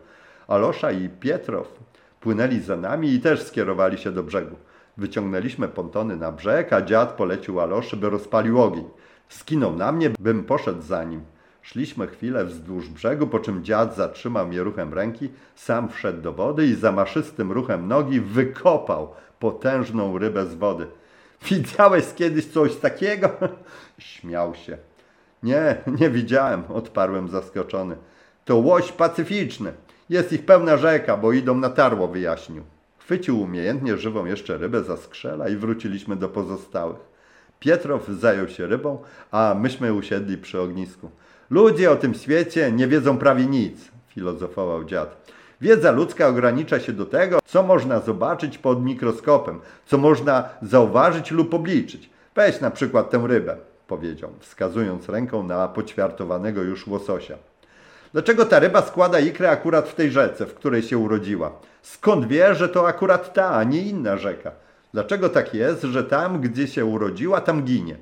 Alosza 0.48 0.92
i 0.92 1.08
Pietrow 1.08 1.78
płynęli 2.20 2.60
za 2.60 2.76
nami 2.76 3.12
i 3.12 3.20
też 3.20 3.42
skierowali 3.42 3.98
się 3.98 4.10
do 4.10 4.22
brzegu. 4.22 4.56
Wyciągnęliśmy 4.96 5.68
pontony 5.68 6.16
na 6.16 6.32
brzeg, 6.32 6.72
a 6.72 6.82
dziad 6.82 7.12
polecił 7.12 7.60
Aloszy, 7.60 7.96
by 7.96 8.10
rozpalił 8.10 8.62
ogień. 8.62 8.84
Skinął 9.28 9.76
na 9.76 9.92
mnie, 9.92 10.10
bym 10.20 10.44
poszedł 10.44 10.82
za 10.82 11.04
nim. 11.04 11.20
Szliśmy 11.62 12.06
chwilę 12.06 12.44
wzdłuż 12.44 12.88
brzegu, 12.88 13.26
po 13.26 13.38
czym 13.38 13.64
dziad 13.64 13.96
zatrzymał 13.96 14.46
mnie 14.46 14.62
ruchem 14.62 14.94
ręki, 14.94 15.28
sam 15.54 15.88
wszedł 15.88 16.22
do 16.22 16.32
wody 16.32 16.66
i 16.66 16.74
zamaszystym 16.74 17.52
ruchem 17.52 17.88
nogi 17.88 18.20
wykopał 18.20 19.14
potężną 19.38 20.18
rybę 20.18 20.46
z 20.46 20.54
wody. 20.54 20.86
Widziałeś 21.50 22.04
kiedyś 22.14 22.46
coś 22.46 22.76
takiego? 22.76 23.30
Śmiał 23.98 24.54
się. 24.54 24.78
Nie, 25.42 25.76
nie 26.00 26.10
widziałem, 26.10 26.62
odparłem 26.68 27.28
zaskoczony. 27.28 27.96
To 28.44 28.56
łoś 28.56 28.92
pacyficzny. 28.92 29.72
Jest 30.08 30.32
ich 30.32 30.46
pełna 30.46 30.76
rzeka, 30.76 31.16
bo 31.16 31.32
idą 31.32 31.54
na 31.54 31.70
tarło, 31.70 32.08
wyjaśnił. 32.08 32.62
Chwycił 32.98 33.40
umiejętnie 33.40 33.96
żywą 33.96 34.24
jeszcze 34.24 34.58
rybę 34.58 34.84
za 34.84 34.96
skrzela 34.96 35.48
i 35.48 35.56
wróciliśmy 35.56 36.16
do 36.16 36.28
pozostałych. 36.28 36.98
Pietrow 37.60 38.08
zajął 38.08 38.48
się 38.48 38.66
rybą, 38.66 38.98
a 39.30 39.56
myśmy 39.60 39.94
usiedli 39.94 40.38
przy 40.38 40.60
ognisku. 40.60 41.10
Ludzie 41.50 41.90
o 41.90 41.96
tym 41.96 42.14
świecie 42.14 42.72
nie 42.72 42.86
wiedzą 42.86 43.18
prawie 43.18 43.46
nic, 43.46 43.90
filozofował 44.08 44.84
dziad. 44.84 45.32
Wiedza 45.60 45.90
ludzka 45.90 46.28
ogranicza 46.28 46.80
się 46.80 46.92
do 46.92 47.06
tego, 47.06 47.38
co 47.44 47.62
można 47.62 48.00
zobaczyć 48.00 48.58
pod 48.58 48.84
mikroskopem, 48.84 49.60
co 49.86 49.98
można 49.98 50.48
zauważyć 50.62 51.30
lub 51.30 51.54
obliczyć. 51.54 52.10
Weź 52.34 52.60
na 52.60 52.70
przykład 52.70 53.10
tę 53.10 53.24
rybę, 53.26 53.56
powiedział, 53.86 54.30
wskazując 54.38 55.08
ręką 55.08 55.42
na 55.42 55.68
poćwiartowanego 55.68 56.62
już 56.62 56.86
łososia. 56.86 57.38
Dlaczego 58.12 58.44
ta 58.44 58.58
ryba 58.58 58.82
składa 58.82 59.20
ikrę 59.20 59.50
akurat 59.50 59.88
w 59.88 59.94
tej 59.94 60.10
rzece, 60.10 60.46
w 60.46 60.54
której 60.54 60.82
się 60.82 60.98
urodziła? 60.98 61.52
Skąd 61.82 62.28
wie, 62.28 62.54
że 62.54 62.68
to 62.68 62.88
akurat 62.88 63.32
ta, 63.32 63.50
a 63.50 63.64
nie 63.64 63.82
inna 63.82 64.16
rzeka? 64.16 64.52
Dlaczego 64.92 65.28
tak 65.28 65.54
jest, 65.54 65.82
że 65.82 66.04
tam, 66.04 66.40
gdzie 66.40 66.66
się 66.66 66.84
urodziła, 66.84 67.40
tam 67.40 67.62
ginie? 67.62 67.96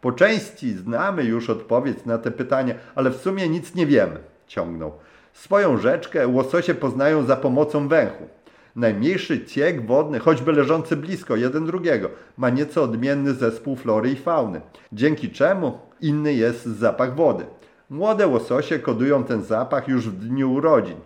Po 0.00 0.12
części 0.12 0.72
znamy 0.72 1.24
już 1.24 1.50
odpowiedź 1.50 2.04
na 2.06 2.18
te 2.18 2.30
pytania, 2.30 2.74
ale 2.94 3.10
w 3.10 3.16
sumie 3.16 3.48
nic 3.48 3.74
nie 3.74 3.86
wiemy, 3.86 4.16
ciągnął. 4.46 4.92
Swoją 5.32 5.78
rzeczkę 5.78 6.28
łososie 6.28 6.74
poznają 6.74 7.24
za 7.24 7.36
pomocą 7.36 7.88
węchu. 7.88 8.28
Najmniejszy 8.76 9.44
ciek 9.44 9.86
wodny, 9.86 10.18
choćby 10.18 10.52
leżący 10.52 10.96
blisko 10.96 11.36
jeden 11.36 11.66
drugiego, 11.66 12.10
ma 12.36 12.50
nieco 12.50 12.82
odmienny 12.82 13.34
zespół 13.34 13.76
flory 13.76 14.10
i 14.10 14.16
fauny, 14.16 14.60
dzięki 14.92 15.30
czemu 15.30 15.78
inny 16.00 16.34
jest 16.34 16.64
zapach 16.64 17.16
wody. 17.16 17.44
Młode 17.94 18.26
łososie 18.26 18.78
kodują 18.78 19.24
ten 19.24 19.42
zapach 19.42 19.88
już 19.88 20.08
w 20.08 20.18
dniu 20.18 20.52
urodzin. 20.52 20.96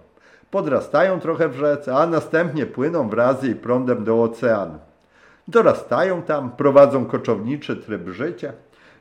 Podrastają 0.50 1.20
trochę 1.20 1.48
w 1.48 1.54
rzece, 1.56 1.96
a 1.96 2.06
następnie 2.06 2.66
płyną 2.66 3.08
wraz 3.08 3.40
z 3.40 3.42
jej 3.42 3.54
prądem 3.54 4.04
do 4.04 4.22
oceanu. 4.22 4.78
Dorastają 5.48 6.22
tam, 6.22 6.50
prowadzą 6.50 7.06
koczowniczy 7.06 7.76
tryb 7.76 8.08
życia. 8.08 8.52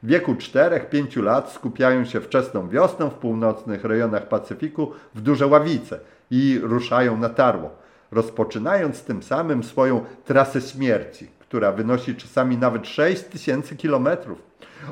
W 0.04 0.08
wieku 0.08 0.34
4-5 0.34 1.24
lat 1.24 1.52
skupiają 1.52 2.06
się 2.06 2.22
wczesną 2.22 2.70
wiosną 2.70 3.10
w 3.10 3.14
północnych 3.14 3.84
rejonach 3.84 4.28
Pacyfiku 4.28 4.92
w 5.16 5.22
duże 5.22 5.48
ławice 5.48 6.00
i 6.32 6.60
ruszają 6.64 7.18
na 7.18 7.30
tarło, 7.30 7.70
rozpoczynając 8.12 9.04
tym 9.04 9.24
samym 9.24 9.64
swoją 9.64 10.06
trasę 10.26 10.62
śmierci, 10.62 11.28
która 11.40 11.72
wynosi 11.72 12.16
czasami 12.16 12.58
nawet 12.58 12.88
6 12.88 13.24
tysięcy 13.24 13.76
kilometrów. 13.76 14.47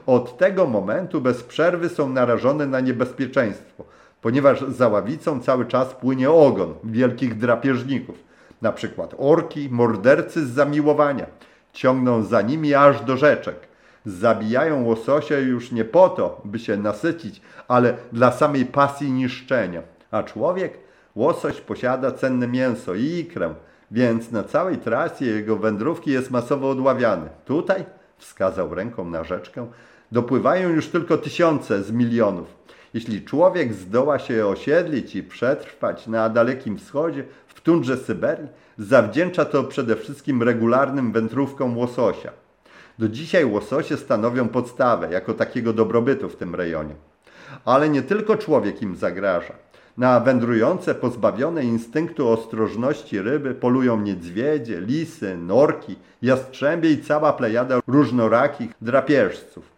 Od 0.05 0.37
tego 0.37 0.65
momentu 0.67 1.21
bez 1.21 1.43
przerwy 1.43 1.89
są 1.89 2.09
narażone 2.09 2.67
na 2.67 2.79
niebezpieczeństwo, 2.79 3.83
ponieważ 4.21 4.61
za 4.61 4.87
ławicą 4.87 5.39
cały 5.39 5.65
czas 5.65 5.93
płynie 5.93 6.31
ogon 6.31 6.73
wielkich 6.83 7.37
drapieżników, 7.37 8.15
na 8.61 8.71
przykład 8.71 9.15
orki, 9.17 9.69
mordercy 9.71 10.45
z 10.45 10.49
zamiłowania, 10.49 11.25
ciągną 11.73 12.23
za 12.23 12.41
nimi 12.41 12.73
aż 12.73 13.01
do 13.01 13.17
rzeczek. 13.17 13.55
Zabijają 14.05 14.83
łososie 14.83 15.41
już 15.41 15.71
nie 15.71 15.85
po 15.85 16.09
to, 16.09 16.41
by 16.45 16.59
się 16.59 16.77
nasycić, 16.77 17.41
ale 17.67 17.93
dla 18.11 18.31
samej 18.31 18.65
pasji 18.65 19.11
niszczenia. 19.11 19.81
A 20.11 20.23
człowiek, 20.23 20.77
łosoś 21.15 21.61
posiada 21.61 22.11
cenne 22.11 22.47
mięso 22.47 22.93
i 22.93 23.03
ikrę, 23.03 23.53
więc 23.91 24.31
na 24.31 24.43
całej 24.43 24.77
trasie 24.77 25.25
jego 25.25 25.57
wędrówki 25.57 26.11
jest 26.11 26.31
masowo 26.31 26.69
odławiany. 26.69 27.29
Tutaj, 27.45 27.85
wskazał 28.25 28.75
ręką 28.75 29.09
na 29.09 29.23
rzeczkę, 29.23 29.67
dopływają 30.11 30.69
już 30.69 30.87
tylko 30.87 31.17
tysiące 31.17 31.83
z 31.83 31.91
milionów. 31.91 32.47
Jeśli 32.93 33.21
człowiek 33.21 33.73
zdoła 33.73 34.19
się 34.19 34.47
osiedlić 34.47 35.15
i 35.15 35.23
przetrwać 35.23 36.07
na 36.07 36.29
Dalekim 36.29 36.77
Wschodzie, 36.77 37.23
w 37.47 37.61
tundrze 37.61 37.97
Syberii, 37.97 38.47
zawdzięcza 38.77 39.45
to 39.45 39.63
przede 39.63 39.95
wszystkim 39.95 40.43
regularnym 40.43 41.11
wędrówkom 41.11 41.77
łososia. 41.77 42.31
Do 42.99 43.09
dzisiaj 43.09 43.45
łososie 43.45 43.97
stanowią 43.97 44.47
podstawę 44.47 45.11
jako 45.11 45.33
takiego 45.33 45.73
dobrobytu 45.73 46.29
w 46.29 46.35
tym 46.35 46.55
rejonie. 46.55 46.95
Ale 47.65 47.89
nie 47.89 48.01
tylko 48.01 48.37
człowiek 48.37 48.81
im 48.81 48.95
zagraża. 48.95 49.53
Na 49.97 50.19
wędrujące, 50.19 50.95
pozbawione 50.95 51.63
instynktu 51.63 52.29
ostrożności 52.29 53.21
ryby 53.21 53.53
polują 53.53 54.01
niedźwiedzie, 54.01 54.81
lisy, 54.81 55.37
norki, 55.37 55.95
jastrzębie 56.21 56.91
i 56.91 57.03
cała 57.03 57.33
plejada 57.33 57.79
różnorakich 57.87 58.71
drapieżców. 58.81 59.75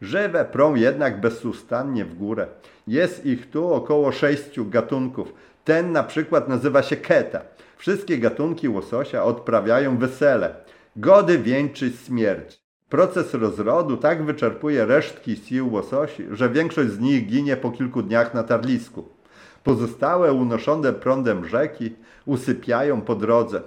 Żywe 0.00 0.44
prą 0.44 0.74
jednak 0.74 1.20
bezustannie 1.20 2.04
w 2.04 2.14
górę. 2.14 2.46
Jest 2.86 3.26
ich 3.26 3.50
tu 3.50 3.74
około 3.74 4.12
sześciu 4.12 4.66
gatunków. 4.66 5.32
Ten 5.64 5.92
na 5.92 6.02
przykład 6.02 6.48
nazywa 6.48 6.82
się 6.82 6.96
keta. 6.96 7.40
Wszystkie 7.76 8.18
gatunki 8.18 8.68
łososia 8.68 9.24
odprawiają 9.24 9.98
wesele. 9.98 10.54
Gody 10.96 11.38
wieńczyć 11.38 11.96
śmierć. 12.06 12.60
Proces 12.88 13.34
rozrodu 13.34 13.96
tak 13.96 14.24
wyczerpuje 14.24 14.86
resztki 14.86 15.36
sił 15.36 15.72
łososi, 15.72 16.24
że 16.30 16.50
większość 16.50 16.90
z 16.90 17.00
nich 17.00 17.26
ginie 17.26 17.56
po 17.56 17.70
kilku 17.70 18.02
dniach 18.02 18.34
na 18.34 18.42
tarlisku. 18.42 19.21
Pozostałe 19.64 20.32
unoszone 20.32 20.92
prądem 20.92 21.48
rzeki 21.48 21.94
usypiają 22.26 23.00
po 23.00 23.14
drodze. 23.14 23.62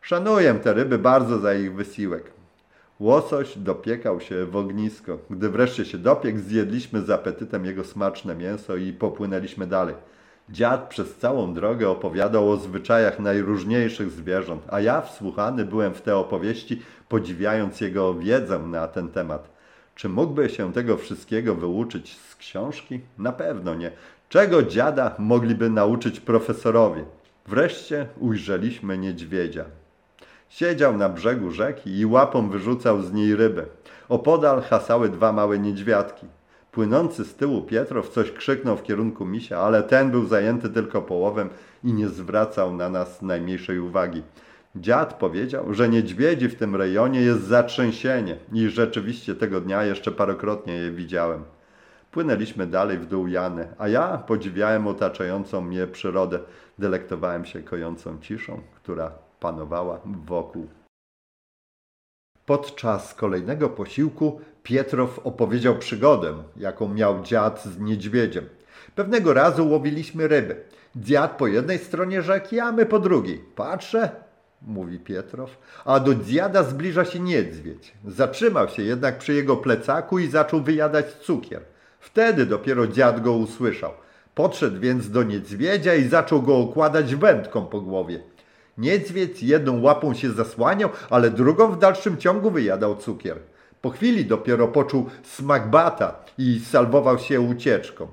Szanuję 0.00 0.54
te 0.54 0.72
ryby 0.74 0.98
bardzo 0.98 1.38
za 1.38 1.54
ich 1.54 1.74
wysiłek. 1.74 2.24
Łosoś 3.00 3.58
dopiekał 3.58 4.20
się 4.20 4.46
w 4.46 4.56
ognisko. 4.56 5.18
Gdy 5.30 5.48
wreszcie 5.48 5.84
się 5.84 5.98
dopiekł, 5.98 6.38
zjedliśmy 6.38 7.02
z 7.02 7.10
apetytem 7.10 7.64
jego 7.64 7.84
smaczne 7.84 8.34
mięso 8.34 8.76
i 8.76 8.92
popłynęliśmy 8.92 9.66
dalej. 9.66 9.94
Dziad 10.50 10.88
przez 10.88 11.16
całą 11.16 11.54
drogę 11.54 11.88
opowiadał 11.88 12.50
o 12.50 12.56
zwyczajach 12.56 13.18
najróżniejszych 13.18 14.10
zwierząt, 14.10 14.62
a 14.68 14.80
ja 14.80 15.00
wsłuchany 15.00 15.64
byłem 15.64 15.94
w 15.94 16.02
te 16.02 16.16
opowieści, 16.16 16.82
podziwiając 17.08 17.80
jego 17.80 18.14
wiedzę 18.14 18.58
na 18.58 18.88
ten 18.88 19.08
temat. 19.08 19.48
Czy 19.94 20.08
mógłby 20.08 20.48
się 20.48 20.72
tego 20.72 20.96
wszystkiego 20.96 21.54
wyuczyć 21.54 22.16
z 22.16 22.36
książki? 22.36 23.00
Na 23.18 23.32
pewno 23.32 23.74
nie. 23.74 23.92
Czego 24.32 24.62
dziada 24.62 25.14
mogliby 25.18 25.70
nauczyć 25.70 26.20
profesorowie? 26.20 27.04
Wreszcie 27.46 28.06
ujrzeliśmy 28.20 28.98
niedźwiedzia. 28.98 29.64
Siedział 30.48 30.96
na 30.96 31.08
brzegu 31.08 31.50
rzeki 31.50 31.98
i 31.98 32.06
łapą 32.06 32.48
wyrzucał 32.48 33.02
z 33.02 33.12
niej 33.12 33.36
rybę. 33.36 33.64
Opodal 34.08 34.62
hasały 34.62 35.08
dwa 35.08 35.32
małe 35.32 35.58
niedźwiadki. 35.58 36.26
Płynący 36.70 37.24
z 37.24 37.34
tyłu 37.34 37.62
Pietrow 37.62 38.08
coś 38.08 38.30
krzyknął 38.30 38.76
w 38.76 38.82
kierunku 38.82 39.26
misia, 39.26 39.58
ale 39.58 39.82
ten 39.82 40.10
był 40.10 40.26
zajęty 40.26 40.70
tylko 40.70 41.02
połowem 41.02 41.48
i 41.84 41.92
nie 41.92 42.08
zwracał 42.08 42.76
na 42.76 42.88
nas 42.88 43.22
najmniejszej 43.22 43.78
uwagi. 43.78 44.22
Dziad 44.76 45.14
powiedział, 45.14 45.74
że 45.74 45.88
niedźwiedzi 45.88 46.48
w 46.48 46.58
tym 46.58 46.76
rejonie 46.76 47.20
jest 47.20 47.42
zatrzęsienie 47.42 48.36
i 48.52 48.68
rzeczywiście 48.68 49.34
tego 49.34 49.60
dnia 49.60 49.84
jeszcze 49.84 50.12
parokrotnie 50.12 50.74
je 50.74 50.90
widziałem. 50.90 51.44
Płynęliśmy 52.12 52.66
dalej 52.66 52.98
w 52.98 53.06
dół 53.06 53.28
Jany, 53.28 53.68
a 53.78 53.88
ja 53.88 54.18
podziwiałem 54.18 54.86
otaczającą 54.86 55.60
mnie 55.60 55.86
przyrodę, 55.86 56.38
delektowałem 56.78 57.44
się 57.44 57.62
kojącą 57.62 58.18
ciszą, 58.20 58.60
która 58.76 59.12
panowała 59.40 60.00
wokół. 60.04 60.68
Podczas 62.46 63.14
kolejnego 63.14 63.68
posiłku 63.68 64.40
Pietrow 64.62 65.18
opowiedział 65.18 65.78
przygodę, 65.78 66.34
jaką 66.56 66.88
miał 66.88 67.22
dziad 67.22 67.64
z 67.64 67.78
niedźwiedziem. 67.78 68.48
Pewnego 68.94 69.34
razu 69.34 69.68
łowiliśmy 69.68 70.28
ryby. 70.28 70.64
Dziad 70.96 71.36
po 71.36 71.46
jednej 71.46 71.78
stronie 71.78 72.22
rzeki, 72.22 72.60
a 72.60 72.72
my 72.72 72.86
po 72.86 72.98
drugiej. 72.98 73.44
Patrzę, 73.56 74.10
mówi 74.62 74.98
Pietrow, 74.98 75.58
a 75.84 76.00
do 76.00 76.14
dziada 76.14 76.62
zbliża 76.62 77.04
się 77.04 77.20
niedźwiedź. 77.20 77.94
Zatrzymał 78.06 78.68
się 78.68 78.82
jednak 78.82 79.18
przy 79.18 79.34
jego 79.34 79.56
plecaku 79.56 80.18
i 80.18 80.28
zaczął 80.28 80.60
wyjadać 80.60 81.12
cukier. 81.12 81.71
Wtedy 82.02 82.46
dopiero 82.46 82.86
dziad 82.86 83.22
go 83.22 83.32
usłyszał. 83.32 83.90
Podszedł 84.34 84.80
więc 84.80 85.10
do 85.10 85.22
niedźwiedzia 85.22 85.94
i 85.94 86.08
zaczął 86.08 86.42
go 86.42 86.58
okładać 86.58 87.14
wędką 87.14 87.66
po 87.66 87.80
głowie. 87.80 88.20
Niedźwiedź 88.78 89.42
jedną 89.42 89.80
łapą 89.80 90.14
się 90.14 90.30
zasłaniał, 90.30 90.90
ale 91.10 91.30
drugą 91.30 91.72
w 91.72 91.78
dalszym 91.78 92.16
ciągu 92.16 92.50
wyjadał 92.50 92.96
cukier. 92.96 93.36
Po 93.80 93.90
chwili 93.90 94.26
dopiero 94.26 94.68
poczuł 94.68 95.06
smak 95.22 95.70
bata 95.70 96.14
i 96.38 96.60
salwował 96.60 97.18
się 97.18 97.40
ucieczką. 97.40 98.08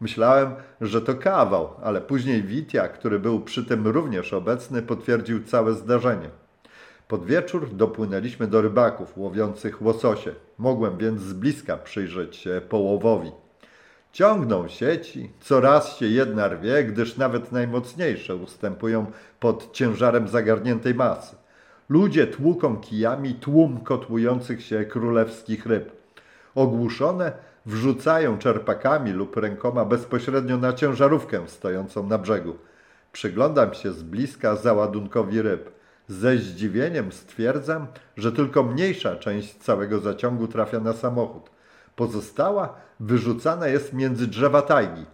Myślałem, 0.00 0.54
że 0.80 1.00
to 1.00 1.14
kawał, 1.14 1.68
ale 1.82 2.00
później 2.00 2.42
Witia, 2.42 2.88
który 2.88 3.18
był 3.18 3.40
przy 3.40 3.64
tym 3.64 3.86
również 3.86 4.32
obecny, 4.32 4.82
potwierdził 4.82 5.44
całe 5.44 5.72
zdarzenie. 5.72 6.28
Pod 7.14 7.26
wieczór 7.26 7.68
dopłynęliśmy 7.72 8.46
do 8.46 8.62
rybaków 8.62 9.18
łowiących 9.18 9.82
łososie. 9.82 10.34
Mogłem 10.58 10.98
więc 10.98 11.20
z 11.20 11.32
bliska 11.32 11.76
przyjrzeć 11.76 12.36
się 12.36 12.60
połowowi. 12.68 13.32
Ciągną 14.12 14.68
sieci, 14.68 15.30
coraz 15.40 15.96
się 15.96 16.06
jedna 16.06 16.48
rwie, 16.48 16.84
gdyż 16.84 17.16
nawet 17.16 17.52
najmocniejsze 17.52 18.36
ustępują 18.36 19.06
pod 19.40 19.72
ciężarem 19.72 20.28
zagarniętej 20.28 20.94
masy. 20.94 21.36
Ludzie 21.88 22.26
tłuką 22.26 22.76
kijami 22.76 23.34
tłum 23.34 23.80
kotłujących 23.80 24.62
się 24.62 24.84
królewskich 24.84 25.66
ryb. 25.66 25.92
Ogłuszone 26.54 27.32
wrzucają 27.66 28.38
czerpakami 28.38 29.12
lub 29.12 29.36
rękoma 29.36 29.84
bezpośrednio 29.84 30.56
na 30.56 30.72
ciężarówkę 30.72 31.48
stojącą 31.48 32.06
na 32.06 32.18
brzegu. 32.18 32.54
Przyglądam 33.12 33.74
się 33.74 33.92
z 33.92 34.02
bliska 34.02 34.56
załadunkowi 34.56 35.42
ryb. 35.42 35.83
Ze 36.08 36.38
zdziwieniem 36.38 37.12
stwierdzam, 37.12 37.86
że 38.16 38.32
tylko 38.32 38.62
mniejsza 38.62 39.16
część 39.16 39.54
całego 39.54 39.98
zaciągu 39.98 40.48
trafia 40.48 40.80
na 40.80 40.92
samochód. 40.92 41.50
Pozostała 41.96 42.74
wyrzucana 43.00 43.68
jest 43.68 43.92
między 43.92 44.26
drzewa 44.26 44.62
tajgi. 44.62 45.06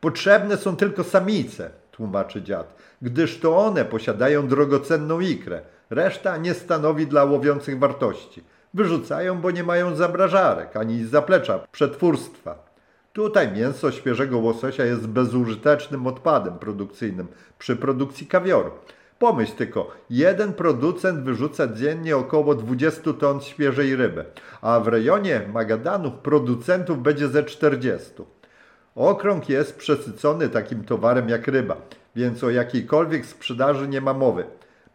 Potrzebne 0.00 0.56
są 0.56 0.76
tylko 0.76 1.04
samice, 1.04 1.70
tłumaczy 1.90 2.42
dziad, 2.42 2.74
gdyż 3.02 3.40
to 3.40 3.58
one 3.58 3.84
posiadają 3.84 4.48
drogocenną 4.48 5.20
ikrę. 5.20 5.60
Reszta 5.90 6.36
nie 6.36 6.54
stanowi 6.54 7.06
dla 7.06 7.24
łowiących 7.24 7.78
wartości. 7.78 8.44
Wyrzucają, 8.74 9.40
bo 9.40 9.50
nie 9.50 9.64
mają 9.64 9.94
zabrażarek 9.94 10.76
ani 10.76 11.04
zaplecza 11.04 11.58
przetwórstwa. 11.72 12.68
Tutaj 13.12 13.52
mięso 13.52 13.92
świeżego 13.92 14.38
łososia 14.38 14.84
jest 14.84 15.06
bezużytecznym 15.06 16.06
odpadem 16.06 16.58
produkcyjnym 16.58 17.28
przy 17.58 17.76
produkcji 17.76 18.26
kawioru. 18.26 18.70
Pomyśl 19.18 19.52
tylko, 19.52 19.90
jeden 20.10 20.52
producent 20.52 21.20
wyrzuca 21.24 21.66
dziennie 21.66 22.16
około 22.16 22.54
20 22.54 23.12
ton 23.12 23.40
świeżej 23.40 23.96
ryby, 23.96 24.24
a 24.62 24.80
w 24.80 24.88
rejonie 24.88 25.40
Magadanu 25.52 26.10
producentów 26.10 27.02
będzie 27.02 27.28
ze 27.28 27.44
40. 27.44 28.10
Okrąg 28.94 29.48
jest 29.48 29.76
przesycony 29.76 30.48
takim 30.48 30.84
towarem 30.84 31.28
jak 31.28 31.48
ryba, 31.48 31.76
więc 32.16 32.44
o 32.44 32.50
jakiejkolwiek 32.50 33.26
sprzedaży 33.26 33.88
nie 33.88 34.00
ma 34.00 34.14
mowy. 34.14 34.44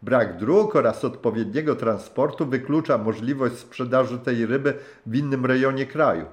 Brak 0.02 0.36
dróg 0.36 0.76
oraz 0.76 1.04
odpowiedniego 1.04 1.76
transportu 1.76 2.46
wyklucza 2.46 2.98
możliwość 2.98 3.58
sprzedaży 3.58 4.18
tej 4.18 4.46
ryby 4.46 4.74
w 5.06 5.14
innym 5.14 5.46
rejonie 5.46 5.86
kraju. 5.86 6.26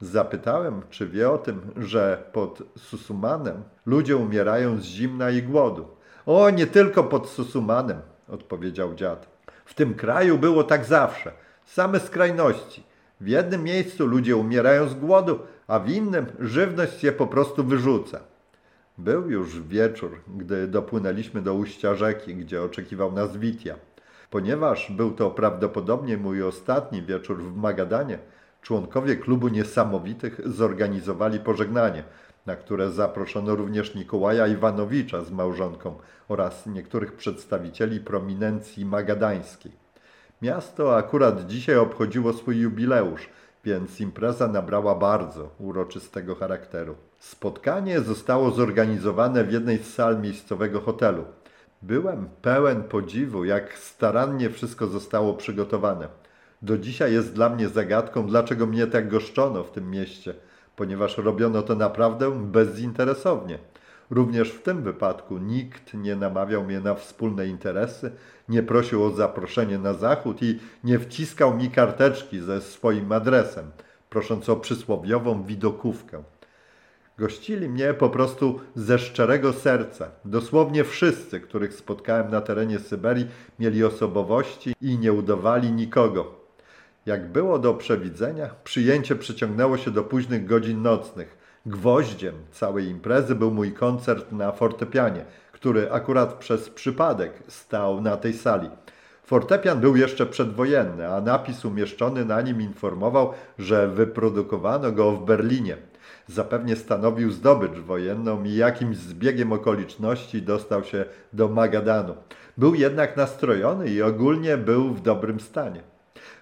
Zapytałem, 0.00 0.82
czy 0.90 1.08
wie 1.08 1.30
o 1.30 1.38
tym, 1.38 1.60
że 1.76 2.24
pod 2.32 2.62
Susumanem 2.78 3.62
ludzie 3.86 4.16
umierają 4.16 4.78
z 4.78 4.84
zimna 4.84 5.30
i 5.30 5.42
głodu. 5.42 5.93
O, 6.26 6.50
nie 6.50 6.66
tylko 6.66 7.04
pod 7.04 7.28
Susumanem, 7.28 8.00
odpowiedział 8.28 8.94
dziad. 8.94 9.26
W 9.64 9.74
tym 9.74 9.94
kraju 9.94 10.38
było 10.38 10.64
tak 10.64 10.84
zawsze. 10.84 11.32
Same 11.64 12.00
skrajności. 12.00 12.82
W 13.20 13.28
jednym 13.28 13.64
miejscu 13.64 14.06
ludzie 14.06 14.36
umierają 14.36 14.88
z 14.88 14.94
głodu, 14.94 15.38
a 15.66 15.78
w 15.78 15.90
innym 15.90 16.26
żywność 16.40 17.00
się 17.00 17.12
po 17.12 17.26
prostu 17.26 17.64
wyrzuca. 17.64 18.20
Był 18.98 19.30
już 19.30 19.60
wieczór, 19.60 20.20
gdy 20.36 20.68
dopłynęliśmy 20.68 21.42
do 21.42 21.54
ujścia 21.54 21.94
rzeki, 21.94 22.34
gdzie 22.34 22.62
oczekiwał 22.62 23.12
nas 23.12 23.36
Witia. 23.36 23.74
Ponieważ 24.30 24.92
był 24.92 25.10
to 25.10 25.30
prawdopodobnie 25.30 26.16
mój 26.16 26.42
ostatni 26.42 27.02
wieczór 27.02 27.42
w 27.42 27.56
Magadanie, 27.56 28.18
członkowie 28.62 29.16
klubu 29.16 29.48
niesamowitych 29.48 30.40
zorganizowali 30.44 31.40
pożegnanie, 31.40 32.04
na 32.46 32.56
które 32.56 32.90
zaproszono 32.90 33.56
również 33.56 33.94
Nikołaja 33.94 34.46
Iwanowicza 34.46 35.24
z 35.24 35.30
małżonką 35.30 35.94
oraz 36.28 36.66
niektórych 36.66 37.12
przedstawicieli 37.12 38.00
prominencji 38.00 38.84
magadańskiej. 38.84 39.72
Miasto 40.42 40.96
akurat 40.96 41.46
dzisiaj 41.46 41.76
obchodziło 41.76 42.32
swój 42.32 42.58
jubileusz, 42.58 43.28
więc 43.64 44.00
impreza 44.00 44.48
nabrała 44.48 44.94
bardzo 44.94 45.50
uroczystego 45.58 46.34
charakteru. 46.34 46.94
Spotkanie 47.18 48.00
zostało 48.00 48.50
zorganizowane 48.50 49.44
w 49.44 49.52
jednej 49.52 49.78
z 49.78 49.94
sal 49.94 50.20
miejscowego 50.20 50.80
hotelu. 50.80 51.24
Byłem 51.82 52.28
pełen 52.42 52.82
podziwu, 52.82 53.44
jak 53.44 53.78
starannie 53.78 54.50
wszystko 54.50 54.86
zostało 54.86 55.34
przygotowane. 55.34 56.08
Do 56.62 56.78
dzisiaj 56.78 57.12
jest 57.12 57.34
dla 57.34 57.48
mnie 57.48 57.68
zagadką, 57.68 58.26
dlaczego 58.26 58.66
mnie 58.66 58.86
tak 58.86 59.08
goszczono 59.08 59.64
w 59.64 59.70
tym 59.70 59.90
mieście, 59.90 60.34
ponieważ 60.76 61.18
robiono 61.18 61.62
to 61.62 61.74
naprawdę 61.74 62.30
bezinteresownie. 62.30 63.58
Również 64.10 64.50
w 64.50 64.62
tym 64.62 64.82
wypadku 64.82 65.38
nikt 65.38 65.94
nie 65.94 66.16
namawiał 66.16 66.64
mnie 66.64 66.80
na 66.80 66.94
wspólne 66.94 67.46
interesy, 67.46 68.10
nie 68.48 68.62
prosił 68.62 69.04
o 69.04 69.10
zaproszenie 69.10 69.78
na 69.78 69.94
zachód 69.94 70.42
i 70.42 70.58
nie 70.84 70.98
wciskał 70.98 71.56
mi 71.56 71.70
karteczki 71.70 72.40
ze 72.40 72.60
swoim 72.60 73.12
adresem, 73.12 73.70
prosząc 74.10 74.48
o 74.48 74.56
przysłowiową 74.56 75.42
widokówkę. 75.42 76.22
Gościli 77.18 77.68
mnie 77.68 77.94
po 77.94 78.10
prostu 78.10 78.60
ze 78.74 78.98
szczerego 78.98 79.52
serca. 79.52 80.08
Dosłownie 80.24 80.84
wszyscy, 80.84 81.40
których 81.40 81.74
spotkałem 81.74 82.30
na 82.30 82.40
terenie 82.40 82.78
Syberii, 82.78 83.26
mieli 83.58 83.84
osobowości 83.84 84.74
i 84.80 84.98
nie 84.98 85.12
udawali 85.12 85.72
nikogo. 85.72 86.43
Jak 87.06 87.32
było 87.32 87.58
do 87.58 87.74
przewidzenia, 87.74 88.50
przyjęcie 88.64 89.16
przyciągnęło 89.16 89.76
się 89.78 89.90
do 89.90 90.04
późnych 90.04 90.46
godzin 90.46 90.82
nocnych. 90.82 91.38
Gwoździem 91.66 92.34
całej 92.50 92.86
imprezy 92.86 93.34
był 93.34 93.50
mój 93.50 93.72
koncert 93.72 94.32
na 94.32 94.52
fortepianie, 94.52 95.24
który 95.52 95.92
akurat 95.92 96.34
przez 96.34 96.70
przypadek 96.70 97.32
stał 97.48 98.00
na 98.00 98.16
tej 98.16 98.32
sali. 98.32 98.70
Fortepian 99.22 99.80
był 99.80 99.96
jeszcze 99.96 100.26
przedwojenny, 100.26 101.08
a 101.08 101.20
napis 101.20 101.64
umieszczony 101.64 102.24
na 102.24 102.40
nim 102.40 102.60
informował, 102.60 103.32
że 103.58 103.88
wyprodukowano 103.88 104.92
go 104.92 105.12
w 105.12 105.24
Berlinie. 105.24 105.76
Zapewnie 106.26 106.76
stanowił 106.76 107.30
zdobycz 107.30 107.78
wojenną 107.78 108.44
i 108.44 108.54
jakimś 108.54 108.96
zbiegiem 108.96 109.52
okoliczności 109.52 110.42
dostał 110.42 110.84
się 110.84 111.04
do 111.32 111.48
Magadanu. 111.48 112.14
Był 112.58 112.74
jednak 112.74 113.16
nastrojony 113.16 113.88
i 113.88 114.02
ogólnie 114.02 114.56
był 114.56 114.94
w 114.94 115.00
dobrym 115.00 115.40
stanie. 115.40 115.93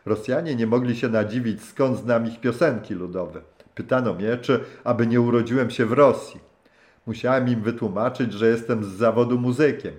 Rosjanie 0.06 0.54
nie 0.54 0.66
mogli 0.66 0.96
się 0.96 1.08
nadziwić, 1.08 1.62
skąd 1.62 1.98
znam 1.98 2.26
ich 2.26 2.40
piosenki 2.40 2.94
ludowe. 2.94 3.40
Pytano 3.74 4.14
mnie, 4.14 4.36
czy 4.36 4.60
aby 4.84 5.06
nie 5.06 5.20
urodziłem 5.20 5.70
się 5.70 5.86
w 5.86 5.92
Rosji. 5.92 6.40
Musiałem 7.06 7.48
im 7.48 7.62
wytłumaczyć, 7.62 8.32
że 8.32 8.48
jestem 8.48 8.84
z 8.84 8.88
zawodu 8.88 9.38
muzykiem. 9.38 9.94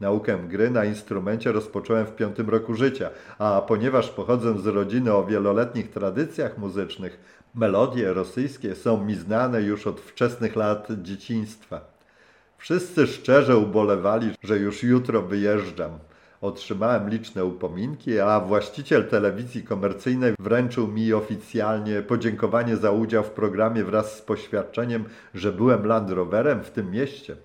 Naukę 0.00 0.38
gry 0.48 0.70
na 0.70 0.84
instrumencie 0.84 1.52
rozpocząłem 1.52 2.06
w 2.06 2.16
piątym 2.16 2.50
roku 2.50 2.74
życia, 2.74 3.10
a 3.38 3.62
ponieważ 3.68 4.10
pochodzę 4.10 4.58
z 4.58 4.66
rodziny 4.66 5.14
o 5.14 5.26
wieloletnich 5.26 5.90
tradycjach 5.90 6.58
muzycznych, 6.58 7.44
melodie 7.54 8.12
rosyjskie 8.12 8.74
są 8.74 9.04
mi 9.04 9.14
znane 9.14 9.62
już 9.62 9.86
od 9.86 10.00
wczesnych 10.00 10.56
lat 10.56 10.88
dzieciństwa. 11.02 11.80
Wszyscy 12.58 13.06
szczerze 13.06 13.56
ubolewali, 13.56 14.30
że 14.42 14.58
już 14.58 14.82
jutro 14.82 15.22
wyjeżdżam, 15.22 15.98
Otrzymałem 16.40 17.10
liczne 17.10 17.44
upominki, 17.44 18.20
a 18.20 18.40
właściciel 18.40 19.08
telewizji 19.08 19.62
komercyjnej 19.62 20.34
wręczył 20.40 20.88
mi 20.88 21.12
oficjalnie 21.12 22.02
podziękowanie 22.02 22.76
za 22.76 22.90
udział 22.90 23.24
w 23.24 23.30
programie 23.30 23.84
wraz 23.84 24.16
z 24.16 24.22
poświadczeniem, 24.22 25.04
że 25.34 25.52
byłem 25.52 25.86
Land 25.86 26.10
Roverem 26.10 26.64
w 26.64 26.70
tym 26.70 26.90
mieście. 26.90 27.36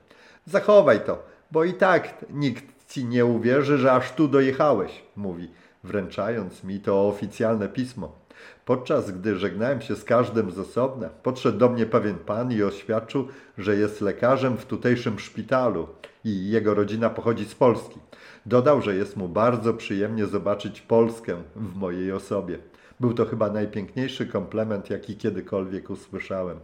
Zachowaj 0.45 1.05
to, 1.05 1.23
bo 1.51 1.63
i 1.63 1.73
tak 1.73 2.25
nikt 2.29 2.89
ci 2.89 3.05
nie 3.05 3.25
uwierzy, 3.25 3.77
że 3.77 3.91
aż 3.91 4.11
tu 4.11 4.27
dojechałeś, 4.27 5.03
mówi, 5.15 5.49
wręczając 5.83 6.63
mi 6.63 6.79
to 6.79 7.07
oficjalne 7.07 7.69
pismo. 7.69 8.23
Podczas 8.65 9.11
gdy 9.11 9.35
żegnałem 9.35 9.81
się 9.81 9.95
z 9.95 10.03
każdym 10.03 10.51
z 10.51 10.59
osobna, 10.59 11.09
podszedł 11.09 11.57
do 11.57 11.69
mnie 11.69 11.85
pewien 11.85 12.15
pan 12.15 12.51
i 12.51 12.63
oświadczył, 12.63 13.27
że 13.57 13.75
jest 13.75 14.01
lekarzem 14.01 14.57
w 14.57 14.65
tutejszym 14.65 15.19
szpitalu 15.19 15.87
i 16.25 16.49
jego 16.49 16.73
rodzina 16.73 17.09
pochodzi 17.09 17.45
z 17.45 17.55
Polski. 17.55 17.99
Dodał, 18.45 18.81
że 18.81 18.95
jest 18.95 19.17
mu 19.17 19.29
bardzo 19.29 19.73
przyjemnie 19.73 20.25
zobaczyć 20.25 20.81
Polskę 20.81 21.43
w 21.55 21.75
mojej 21.75 22.11
osobie. 22.11 22.59
Był 22.99 23.13
to 23.13 23.25
chyba 23.25 23.49
najpiękniejszy 23.49 24.27
komplement, 24.27 24.89
jaki 24.89 25.15
kiedykolwiek 25.15 25.89
usłyszałem. 25.89 26.59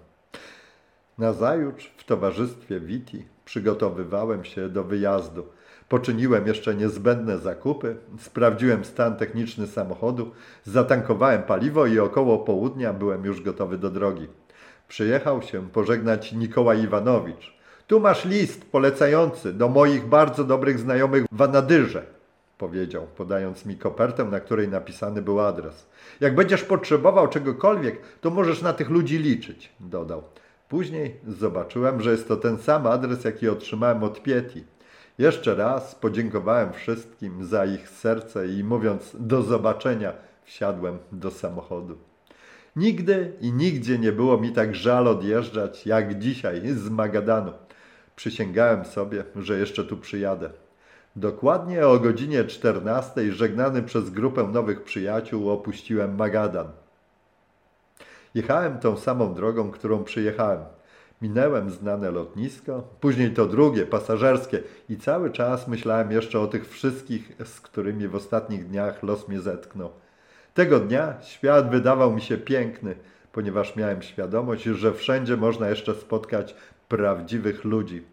Nazajutrz 1.18 1.92
w 1.98 2.04
towarzystwie 2.04 2.80
Witi 2.80 3.26
przygotowywałem 3.46 4.46
się 4.46 4.70
do 4.70 4.84
wyjazdu. 4.84 5.46
Poczyniłem 5.90 6.48
jeszcze 6.48 6.76
niezbędne 6.76 7.38
zakupy, 7.38 7.96
sprawdziłem 8.20 8.86
stan 8.86 9.16
techniczny 9.16 9.68
samochodu, 9.68 10.32
zatankowałem 10.64 11.44
paliwo 11.44 11.86
i 11.86 12.00
około 12.00 12.40
południa 12.40 12.94
byłem 12.94 13.26
już 13.26 13.42
gotowy 13.42 13.78
do 13.78 13.90
drogi. 13.90 14.28
Przyjechał 14.88 15.42
się 15.42 15.70
pożegnać 15.70 16.34
Nikołaj 16.34 16.84
Iwanowicz. 16.84 17.59
Tu 17.90 18.00
masz 18.00 18.26
list 18.26 18.72
polecający 18.72 19.54
do 19.54 19.70
moich 19.70 20.06
bardzo 20.06 20.44
dobrych 20.44 20.80
znajomych 20.80 21.26
w 21.32 21.42
Anadyrze, 21.42 22.06
powiedział, 22.58 23.08
podając 23.18 23.66
mi 23.66 23.78
kopertę, 23.78 24.26
na 24.26 24.40
której 24.40 24.68
napisany 24.68 25.22
był 25.22 25.40
adres. 25.40 25.88
Jak 26.20 26.36
będziesz 26.36 26.64
potrzebował 26.64 27.28
czegokolwiek, 27.28 28.02
to 28.22 28.30
możesz 28.30 28.62
na 28.62 28.74
tych 28.74 28.90
ludzi 28.90 29.18
liczyć, 29.18 29.74
dodał. 29.80 30.24
Później 30.68 31.16
zobaczyłem, 31.28 32.02
że 32.02 32.12
jest 32.12 32.28
to 32.28 32.38
ten 32.38 32.58
sam 32.58 32.88
adres, 32.88 33.24
jaki 33.24 33.50
otrzymałem 33.50 34.04
od 34.04 34.24
Pieti. 34.24 34.64
Jeszcze 35.18 35.56
raz 35.56 35.96
podziękowałem 35.96 36.74
wszystkim 36.74 37.46
za 37.46 37.66
ich 37.66 37.90
serce 37.90 38.48
i 38.48 38.64
mówiąc 38.64 39.16
do 39.20 39.42
zobaczenia, 39.42 40.14
wsiadłem 40.44 40.98
do 41.12 41.32
samochodu. 41.32 41.98
Nigdy 42.76 43.34
i 43.42 43.52
nigdzie 43.52 44.00
nie 44.00 44.12
było 44.12 44.38
mi 44.38 44.52
tak 44.52 44.76
żal 44.76 45.08
odjeżdżać 45.08 45.86
jak 45.86 46.20
dzisiaj 46.20 46.62
z 46.68 46.90
Magadanu. 46.90 47.52
Przysięgałem 48.20 48.86
sobie, 48.86 49.24
że 49.36 49.60
jeszcze 49.60 49.84
tu 49.84 49.98
przyjadę. 49.98 50.50
Dokładnie 51.16 51.88
o 51.88 52.00
godzinie 52.00 52.44
14 52.44 53.34
żegnany 53.34 53.84
przez 53.84 54.10
grupę 54.10 54.44
nowych 54.44 54.84
przyjaciół 54.84 55.50
opuściłem 55.50 56.16
Magadan. 56.16 56.68
Jechałem 58.36 58.80
tą 58.80 58.98
samą 58.98 59.34
drogą, 59.34 59.72
którą 59.72 60.04
przyjechałem. 60.04 60.60
Minęłem 61.22 61.72
znane 61.72 62.12
lotnisko, 62.12 62.84
później 63.00 63.34
to 63.34 63.46
drugie, 63.46 63.86
pasażerskie 63.86 64.64
i 64.90 64.98
cały 64.98 65.32
czas 65.32 65.68
myślałem 65.68 66.12
jeszcze 66.12 66.40
o 66.40 66.48
tych 66.48 66.70
wszystkich, 66.70 67.32
z 67.46 67.62
którymi 67.62 68.08
w 68.08 68.16
ostatnich 68.16 68.68
dniach 68.68 69.04
los 69.04 69.28
mnie 69.28 69.42
zetknął. 69.42 69.90
Tego 70.54 70.80
dnia 70.80 71.22
świat 71.22 71.70
wydawał 71.72 72.14
mi 72.14 72.22
się 72.22 72.38
piękny, 72.38 72.96
ponieważ 73.32 73.76
miałem 73.76 74.02
świadomość, 74.02 74.64
że 74.64 74.94
wszędzie 74.94 75.38
można 75.38 75.70
jeszcze 75.70 75.96
spotkać 75.96 76.56
prawdziwych 76.88 77.64
ludzi. 77.64 78.04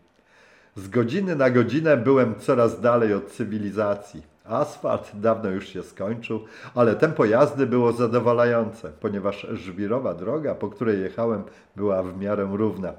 Z 0.77 0.89
godziny 0.89 1.37
na 1.37 1.51
godzinę 1.51 1.97
byłem 1.97 2.35
coraz 2.35 2.81
dalej 2.81 3.15
od 3.15 3.27
cywilizacji. 3.27 4.23
Asfalt 4.45 5.11
dawno 5.15 5.51
już 5.51 5.69
się 5.69 5.83
skończył, 5.83 6.45
ale 6.75 6.95
tempo 6.95 7.25
jazdy 7.25 7.67
było 7.67 7.93
zadowalające, 7.93 8.93
ponieważ 9.01 9.47
żwirowa 9.53 10.15
droga, 10.15 10.55
po 10.55 10.69
której 10.69 11.01
jechałem, 11.01 11.43
była 11.77 12.03
w 12.03 12.19
miarę 12.19 12.49
równa. 12.53 12.93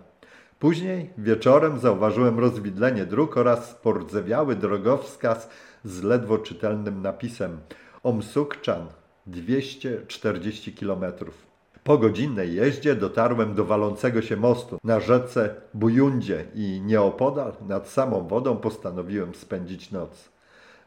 Później 0.60 1.10
wieczorem 1.18 1.80
zauważyłem 1.80 2.40
rozwidlenie 2.40 3.06
dróg 3.06 3.38
oraz 3.38 3.74
pordzewiały 3.74 4.56
drogowskaz 4.56 5.50
z 5.84 6.04
ledwo 6.04 6.38
czytelnym 6.38 7.02
napisem 7.02 7.58
Omsukczan 8.04 8.88
240 9.28 10.74
kilometrów. 10.74 11.47
Po 11.88 11.98
godzinnej 11.98 12.54
jeździe 12.54 12.96
dotarłem 12.96 13.54
do 13.54 13.66
walącego 13.66 14.22
się 14.22 14.38
mostu 14.38 14.78
na 14.84 15.00
rzece 15.00 15.56
Bujundzie 15.74 16.46
i 16.56 16.82
nieopodal 16.86 17.54
nad 17.68 17.90
samą 17.90 18.28
wodą 18.28 18.58
postanowiłem 18.58 19.36
spędzić 19.36 19.92
noc. 19.92 20.30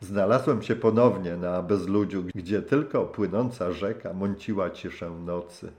Znalazłem 0.01 0.63
się 0.63 0.77
ponownie 0.77 1.37
na 1.37 1.63
bezludziu, 1.63 2.25
gdzie 2.35 2.63
tylko 2.63 3.05
płynąca 3.05 3.73
rzeka 3.73 4.13
mąciła 4.13 4.71
ciszę 4.71 5.11
nocy. 5.11 5.73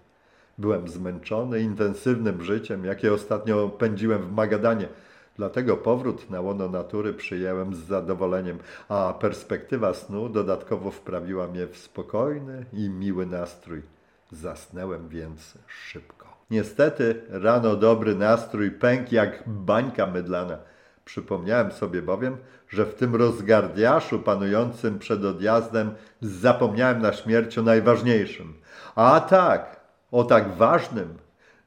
Byłem 0.57 0.87
zmęczony 0.87 1.59
intensywnym 1.59 2.43
życiem, 2.43 2.85
jakie 2.85 3.13
ostatnio 3.13 3.69
pędziłem 3.69 4.21
w 4.21 4.31
Magadanie, 4.31 4.87
dlatego 5.35 5.77
powrót 5.77 6.29
na 6.29 6.41
łono 6.41 6.69
natury 6.69 7.13
przyjęłem 7.13 7.75
z 7.75 7.79
zadowoleniem, 7.79 8.57
a 8.89 9.13
perspektywa 9.19 9.93
snu 9.93 10.29
dodatkowo 10.29 10.91
wprawiła 10.91 11.47
mnie 11.47 11.67
w 11.67 11.77
spokojny 11.77 12.65
i 12.73 12.89
miły 12.89 13.25
nastrój. 13.25 14.00
Zasnęłem 14.31 15.09
więc 15.09 15.57
szybko. 15.67 16.37
Niestety 16.51 17.21
rano 17.29 17.75
dobry 17.75 18.15
nastrój 18.15 18.71
pękł 18.71 19.15
jak 19.15 19.43
bańka 19.47 20.07
mydlana. 20.07 20.57
Przypomniałem 21.05 21.71
sobie 21.71 22.01
bowiem, 22.01 22.37
że 22.69 22.85
w 22.85 22.95
tym 22.95 23.15
rozgardiaszu 23.15 24.19
panującym 24.19 24.99
przed 24.99 25.25
odjazdem 25.25 25.91
zapomniałem 26.21 27.01
na 27.01 27.13
śmierć 27.13 27.57
o 27.57 27.61
najważniejszym. 27.61 28.53
A 28.95 29.19
tak, 29.19 29.79
o 30.11 30.23
tak 30.23 30.55
ważnym, 30.55 31.17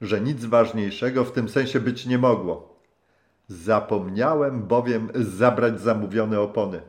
że 0.01 0.21
nic 0.21 0.45
ważniejszego 0.45 1.25
w 1.25 1.33
tym 1.33 1.49
sensie 1.49 1.81
być 1.81 2.07
nie 2.07 2.19
mogło. 2.19 2.81
Zapomniałem 3.49 4.63
bowiem 4.63 5.09
zabrać 5.15 5.81
zamówione 5.81 6.41
opony. 6.41 6.81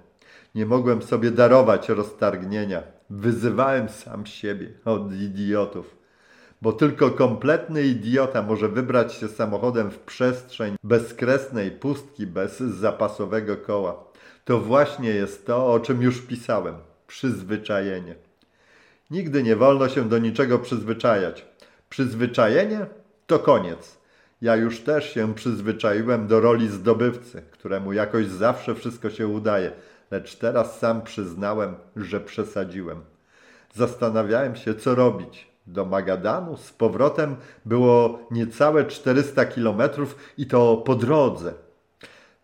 Nie 0.55 0.65
mogłem 0.65 1.01
sobie 1.01 1.31
darować 1.31 1.89
roztargnienia. 1.89 2.94
Wyzywałem 3.09 3.89
sam 3.89 4.25
siebie 4.25 4.69
od 4.85 5.13
idiotów. 5.13 5.95
Bo 6.61 6.73
tylko 6.73 7.11
kompletny 7.11 7.83
idiota 7.83 8.41
może 8.41 8.69
wybrać 8.69 9.13
się 9.13 9.27
samochodem 9.27 9.91
w 9.91 9.99
przestrzeń 9.99 10.75
bezkresnej 10.83 11.71
pustki 11.71 12.27
bez 12.27 12.59
zapasowego 12.59 13.57
koła. 13.57 14.03
To 14.45 14.59
właśnie 14.59 15.09
jest 15.09 15.45
to, 15.45 15.73
o 15.73 15.79
czym 15.79 16.01
już 16.01 16.21
pisałem. 16.21 16.75
Przyzwyczajenie. 17.07 18.15
Nigdy 19.11 19.43
nie 19.43 19.55
wolno 19.55 19.89
się 19.89 20.09
do 20.09 20.17
niczego 20.17 20.59
przyzwyczajać. 20.59 21.45
Przyzwyczajenie 21.89 22.85
to 23.27 23.39
koniec. 23.39 23.97
Ja 24.41 24.55
już 24.55 24.79
też 24.79 25.13
się 25.13 25.33
przyzwyczaiłem 25.33 26.27
do 26.27 26.39
roli 26.39 26.69
zdobywcy, 26.69 27.41
któremu 27.51 27.93
jakoś 27.93 28.27
zawsze 28.27 28.75
wszystko 28.75 29.09
się 29.09 29.27
udaje, 29.27 29.71
lecz 30.15 30.35
teraz 30.35 30.79
sam 30.79 31.01
przyznałem, 31.01 31.75
że 31.95 32.19
przesadziłem. 32.19 33.01
Zastanawiałem 33.73 34.55
się, 34.55 34.75
co 34.75 34.95
robić. 34.95 35.47
Do 35.67 35.85
Magadanu 35.85 36.57
z 36.57 36.71
powrotem 36.71 37.35
było 37.65 38.19
niecałe 38.31 38.85
400 38.85 39.45
kilometrów 39.45 40.15
i 40.37 40.47
to 40.47 40.77
po 40.77 40.95
drodze. 40.95 41.53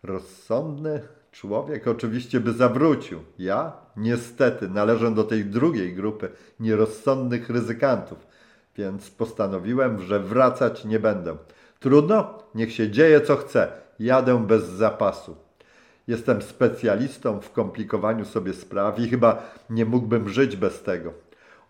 Rozsądny 0.02 1.02
człowiek 1.32 1.88
oczywiście 1.88 2.40
by 2.40 2.52
zawrócił. 2.52 3.20
Ja 3.38 3.72
niestety 3.96 4.68
należę 4.68 5.14
do 5.14 5.24
tej 5.24 5.44
drugiej 5.44 5.94
grupy 5.94 6.28
nierozsądnych 6.60 7.50
ryzykantów, 7.50 8.26
więc 8.76 9.10
postanowiłem, 9.10 10.00
że 10.00 10.20
wracać 10.20 10.84
nie 10.84 11.00
będę. 11.00 11.36
Trudno, 11.80 12.38
niech 12.54 12.72
się 12.72 12.90
dzieje 12.90 13.20
co 13.20 13.36
chce. 13.36 13.72
Jadę 13.98 14.46
bez 14.46 14.64
zapasu. 14.64 15.36
Jestem 16.06 16.42
specjalistą 16.42 17.40
w 17.40 17.52
komplikowaniu 17.52 18.24
sobie 18.24 18.52
spraw 18.52 18.98
i 18.98 19.08
chyba 19.08 19.42
nie 19.70 19.84
mógłbym 19.84 20.28
żyć 20.28 20.56
bez 20.56 20.82
tego. 20.82 21.12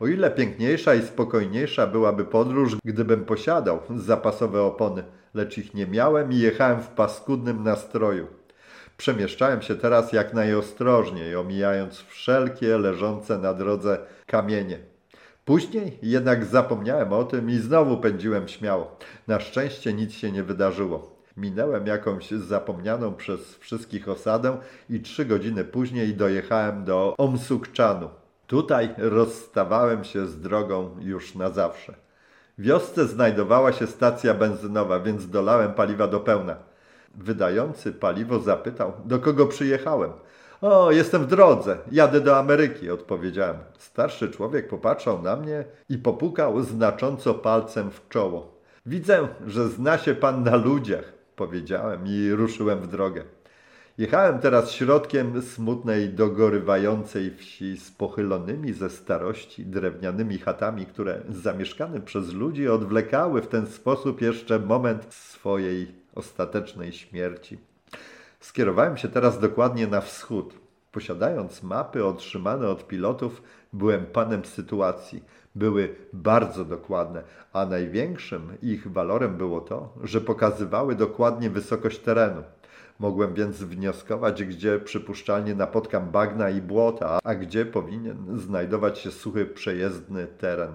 O 0.00 0.06
ile 0.06 0.30
piękniejsza 0.30 0.94
i 0.94 1.02
spokojniejsza 1.02 1.86
byłaby 1.86 2.24
podróż, 2.24 2.76
gdybym 2.84 3.24
posiadał 3.24 3.78
zapasowe 3.96 4.62
opony, 4.62 5.04
lecz 5.34 5.58
ich 5.58 5.74
nie 5.74 5.86
miałem 5.86 6.32
i 6.32 6.38
jechałem 6.38 6.80
w 6.80 6.88
paskudnym 6.88 7.64
nastroju. 7.64 8.26
Przemieszczałem 8.96 9.62
się 9.62 9.74
teraz 9.74 10.12
jak 10.12 10.34
najostrożniej, 10.34 11.36
omijając 11.36 11.98
wszelkie 11.98 12.78
leżące 12.78 13.38
na 13.38 13.54
drodze 13.54 13.98
kamienie. 14.26 14.78
Później 15.44 15.98
jednak 16.02 16.44
zapomniałem 16.44 17.12
o 17.12 17.24
tym 17.24 17.50
i 17.50 17.54
znowu 17.54 17.96
pędziłem 17.96 18.48
śmiało. 18.48 18.96
Na 19.28 19.40
szczęście 19.40 19.92
nic 19.92 20.12
się 20.12 20.32
nie 20.32 20.42
wydarzyło. 20.42 21.11
Minęłem 21.36 21.86
jakąś 21.86 22.30
zapomnianą 22.30 23.14
przez 23.14 23.56
wszystkich 23.56 24.08
osadę 24.08 24.56
i 24.90 25.00
trzy 25.00 25.24
godziny 25.24 25.64
później 25.64 26.14
dojechałem 26.14 26.84
do 26.84 27.14
Omsukczanu. 27.18 28.08
Tutaj 28.46 28.94
rozstawałem 28.98 30.04
się 30.04 30.26
z 30.26 30.40
drogą 30.40 30.96
już 31.00 31.34
na 31.34 31.50
zawsze. 31.50 31.94
W 32.58 32.62
wiosce 32.62 33.06
znajdowała 33.06 33.72
się 33.72 33.86
stacja 33.86 34.34
benzynowa, 34.34 35.00
więc 35.00 35.30
dolałem 35.30 35.72
paliwa 35.74 36.08
do 36.08 36.20
pełna. 36.20 36.56
Wydający 37.14 37.92
paliwo 37.92 38.38
zapytał, 38.38 38.92
do 39.04 39.18
kogo 39.18 39.46
przyjechałem, 39.46 40.12
O, 40.62 40.90
jestem 40.90 41.22
w 41.22 41.26
drodze, 41.26 41.78
jadę 41.92 42.20
do 42.20 42.38
Ameryki, 42.38 42.90
odpowiedziałem. 42.90 43.56
Starszy 43.78 44.30
człowiek 44.30 44.68
popatrzał 44.68 45.22
na 45.22 45.36
mnie 45.36 45.64
i 45.88 45.98
popukał 45.98 46.62
znacząco 46.62 47.34
palcem 47.34 47.90
w 47.90 48.08
czoło. 48.08 48.60
Widzę, 48.86 49.28
że 49.46 49.68
zna 49.68 49.98
się 49.98 50.14
pan 50.14 50.42
na 50.42 50.56
ludziach, 50.56 51.12
powiedziałem 51.36 52.06
i 52.06 52.30
ruszyłem 52.30 52.78
w 52.78 52.86
drogę. 52.86 53.24
Jechałem 53.98 54.38
teraz 54.38 54.72
środkiem 54.72 55.42
smutnej, 55.42 56.08
dogorywającej 56.08 57.30
wsi 57.30 57.76
z 57.76 57.90
pochylonymi 57.90 58.72
ze 58.72 58.90
starości 58.90 59.66
drewnianymi 59.66 60.38
chatami, 60.38 60.86
które 60.86 61.22
zamieszkane 61.28 62.00
przez 62.00 62.32
ludzi 62.32 62.68
odwlekały 62.68 63.42
w 63.42 63.48
ten 63.48 63.66
sposób 63.66 64.20
jeszcze 64.20 64.58
moment 64.58 65.14
swojej 65.14 65.94
ostatecznej 66.14 66.92
śmierci. 66.92 67.58
Skierowałem 68.40 68.96
się 68.96 69.08
teraz 69.08 69.38
dokładnie 69.38 69.86
na 69.86 70.00
wschód. 70.00 70.54
Posiadając 70.92 71.62
mapy 71.62 72.04
otrzymane 72.04 72.68
od 72.68 72.86
pilotów, 72.86 73.42
byłem 73.72 74.06
panem 74.06 74.44
sytuacji. 74.44 75.22
Były 75.54 75.94
bardzo 76.12 76.64
dokładne, 76.64 77.22
a 77.52 77.66
największym 77.66 78.42
ich 78.62 78.92
walorem 78.92 79.36
było 79.36 79.60
to, 79.60 79.94
że 80.02 80.20
pokazywały 80.20 80.94
dokładnie 80.94 81.50
wysokość 81.50 81.98
terenu. 81.98 82.42
Mogłem 82.98 83.34
więc 83.34 83.62
wnioskować, 83.62 84.44
gdzie 84.44 84.78
przypuszczalnie 84.78 85.54
napotkam 85.54 86.10
bagna 86.10 86.50
i 86.50 86.60
błota, 86.60 87.18
a 87.24 87.34
gdzie 87.34 87.66
powinien 87.66 88.38
znajdować 88.38 88.98
się 88.98 89.10
suchy, 89.10 89.46
przejezdny 89.46 90.26
teren. 90.26 90.72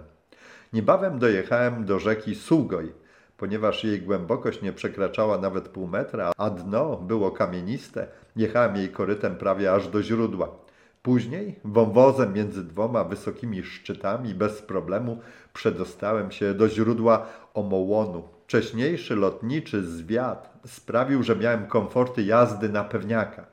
Niebawem 0.74 1.20
dojechałem 1.20 1.86
do 1.86 2.00
rzeki 2.00 2.36
Sugoj, 2.36 2.92
ponieważ 3.38 3.84
jej 3.84 4.02
głębokość 4.02 4.62
nie 4.62 4.74
przekraczała 4.74 5.38
nawet 5.38 5.70
pół 5.70 5.88
metra, 5.88 6.32
a 6.38 6.50
dno 6.50 6.98
było 6.98 7.32
kamieniste, 7.32 8.08
jechałem 8.36 8.76
jej 8.76 8.90
korytem 8.90 9.36
prawie 9.36 9.74
aż 9.74 9.88
do 9.88 10.04
źródła. 10.04 10.67
Później 11.08 11.60
wąwozem 11.64 12.34
między 12.34 12.64
dwoma 12.64 13.04
wysokimi 13.04 13.64
szczytami 13.64 14.34
bez 14.34 14.62
problemu 14.62 15.20
przedostałem 15.54 16.32
się 16.32 16.54
do 16.54 16.70
źródła 16.70 17.26
Omołonu. 17.54 18.24
Wcześniejszy 18.44 19.16
lotniczy 19.16 19.84
zwiat 19.84 20.60
sprawił, 20.66 21.24
że 21.24 21.36
miałem 21.36 21.68
komforty 21.68 22.24
jazdy 22.24 22.70
na 22.70 22.84
pewniaka. 22.84 23.46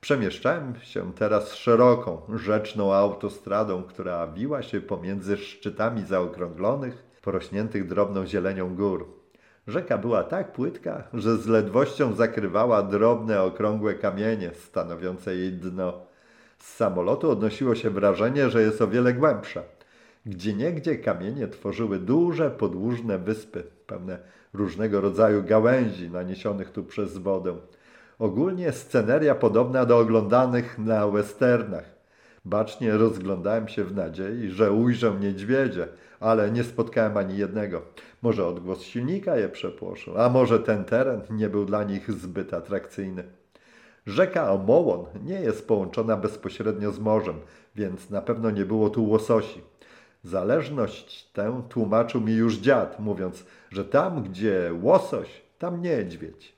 Przemieszczałem 0.00 0.74
się 0.82 1.12
teraz 1.12 1.54
szeroką, 1.54 2.20
rzeczną 2.34 2.94
autostradą, 2.94 3.82
która 3.82 4.26
wiła 4.26 4.62
się 4.62 4.80
pomiędzy 4.80 5.36
szczytami 5.36 6.04
zaokrąglonych, 6.04 7.04
porośniętych 7.22 7.88
drobną 7.88 8.26
zielenią 8.26 8.76
gór. 8.76 9.06
Rzeka 9.66 9.98
była 9.98 10.22
tak 10.22 10.52
płytka, 10.52 11.02
że 11.14 11.36
z 11.36 11.46
ledwością 11.46 12.14
zakrywała 12.14 12.82
drobne, 12.82 13.42
okrągłe 13.42 13.94
kamienie 13.94 14.50
stanowiące 14.54 15.36
jej 15.36 15.52
dno. 15.52 16.05
Z 16.66 16.74
samolotu 16.76 17.30
odnosiło 17.30 17.74
się 17.74 17.90
wrażenie, 17.90 18.50
że 18.50 18.62
jest 18.62 18.82
o 18.82 18.88
wiele 18.88 19.12
głębsza. 19.12 19.62
Gdzieniegdzie 20.26 20.96
kamienie 20.96 21.48
tworzyły 21.48 21.98
duże, 21.98 22.50
podłużne 22.50 23.18
wyspy, 23.18 23.62
pełne 23.86 24.18
różnego 24.54 25.00
rodzaju 25.00 25.42
gałęzi 25.42 26.10
naniesionych 26.10 26.70
tu 26.70 26.84
przez 26.84 27.18
wodę. 27.18 27.56
Ogólnie 28.18 28.72
sceneria 28.72 29.34
podobna 29.34 29.84
do 29.84 29.98
oglądanych 29.98 30.78
na 30.78 31.08
westernach. 31.08 31.84
Bacznie 32.44 32.92
rozglądałem 32.92 33.68
się 33.68 33.84
w 33.84 33.94
nadziei, 33.94 34.50
że 34.50 34.72
ujrzę 34.72 35.16
niedźwiedzie, 35.20 35.88
ale 36.20 36.50
nie 36.50 36.64
spotkałem 36.64 37.16
ani 37.16 37.36
jednego. 37.36 37.82
Może 38.22 38.46
odgłos 38.46 38.82
silnika 38.82 39.36
je 39.36 39.48
przepłoszył, 39.48 40.18
a 40.18 40.28
może 40.28 40.58
ten 40.58 40.84
teren 40.84 41.20
nie 41.30 41.48
był 41.48 41.64
dla 41.64 41.84
nich 41.84 42.12
zbyt 42.12 42.54
atrakcyjny. 42.54 43.24
Rzeka 44.06 44.52
Omołon 44.52 45.04
nie 45.24 45.40
jest 45.40 45.68
połączona 45.68 46.16
bezpośrednio 46.16 46.92
z 46.92 46.98
morzem, 46.98 47.40
więc 47.74 48.10
na 48.10 48.22
pewno 48.22 48.50
nie 48.50 48.64
było 48.64 48.90
tu 48.90 49.08
łososi. 49.08 49.60
Zależność 50.24 51.30
tę 51.32 51.62
tłumaczył 51.68 52.20
mi 52.20 52.32
już 52.34 52.56
dziad, 52.56 53.00
mówiąc, 53.00 53.46
że 53.70 53.84
tam, 53.84 54.22
gdzie 54.22 54.70
łosoś, 54.82 55.42
tam 55.58 55.82
niedźwiedź. 55.82 56.56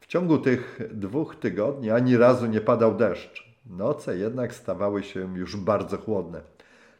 W 0.00 0.06
ciągu 0.06 0.38
tych 0.38 0.80
dwóch 0.92 1.36
tygodni 1.36 1.90
ani 1.90 2.16
razu 2.16 2.46
nie 2.46 2.60
padał 2.60 2.94
deszcz. 2.94 3.50
Noce 3.66 4.16
jednak 4.16 4.54
stawały 4.54 5.02
się 5.02 5.38
już 5.38 5.56
bardzo 5.56 5.98
chłodne. 5.98 6.40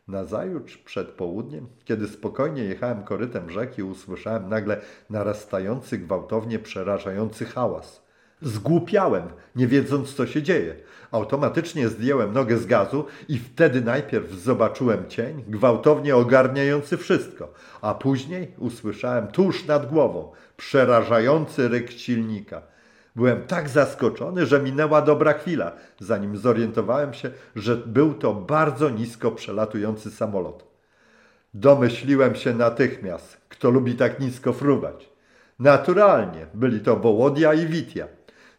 Nazajutrz 0.09 0.79
przed 0.79 1.09
południem, 1.09 1.67
kiedy 1.85 2.09
spokojnie 2.09 2.65
jechałem 2.65 3.03
korytem 3.03 3.51
rzeki, 3.51 3.83
usłyszałem 3.83 4.49
nagle 4.49 4.81
narastający, 5.11 5.99
gwałtownie 5.99 6.59
przerażający 6.59 7.45
hałas. 7.45 8.10
Zgłupiałem, 8.43 9.23
nie 9.57 9.67
wiedząc 9.67 10.15
co 10.15 10.27
się 10.27 10.43
dzieje. 10.43 10.75
Automatycznie 11.13 11.89
zdjąłem 11.89 12.33
nogę 12.33 12.59
z 12.59 12.67
gazu 12.67 13.05
i 13.29 13.39
wtedy 13.39 13.81
najpierw 13.81 14.31
zobaczyłem 14.31 15.09
cień, 15.09 15.45
gwałtownie 15.49 16.17
ogarniający 16.17 16.97
wszystko, 16.97 17.53
a 17.81 17.95
później 17.95 18.55
usłyszałem 18.59 19.27
tuż 19.27 19.67
nad 19.67 19.91
głową 19.91 20.33
przerażający 20.57 21.69
ryk 21.69 21.91
silnika. 21.91 22.63
Byłem 23.17 23.43
tak 23.43 23.69
zaskoczony, 23.69 24.47
że 24.47 24.61
minęła 24.61 25.03
dobra 25.03 25.33
chwila, 25.33 25.73
zanim 25.99 26.37
zorientowałem 26.37 27.15
się, 27.15 27.31
że 27.57 27.77
był 27.77 28.15
to 28.15 28.35
bardzo 28.35 28.91
nisko 28.91 29.31
przelatujący 29.31 30.11
samolot. 30.11 30.65
Domyśliłem 31.55 32.35
się 32.35 32.55
natychmiast, 32.55 33.41
kto 33.49 33.71
lubi 33.71 33.95
tak 33.95 34.21
nisko 34.21 34.53
fruwać. 34.53 35.11
Naturalnie 35.59 36.47
byli 36.55 36.81
to 36.81 36.97
Wołodia 36.97 37.55
i 37.55 37.67
Witia. 37.67 38.07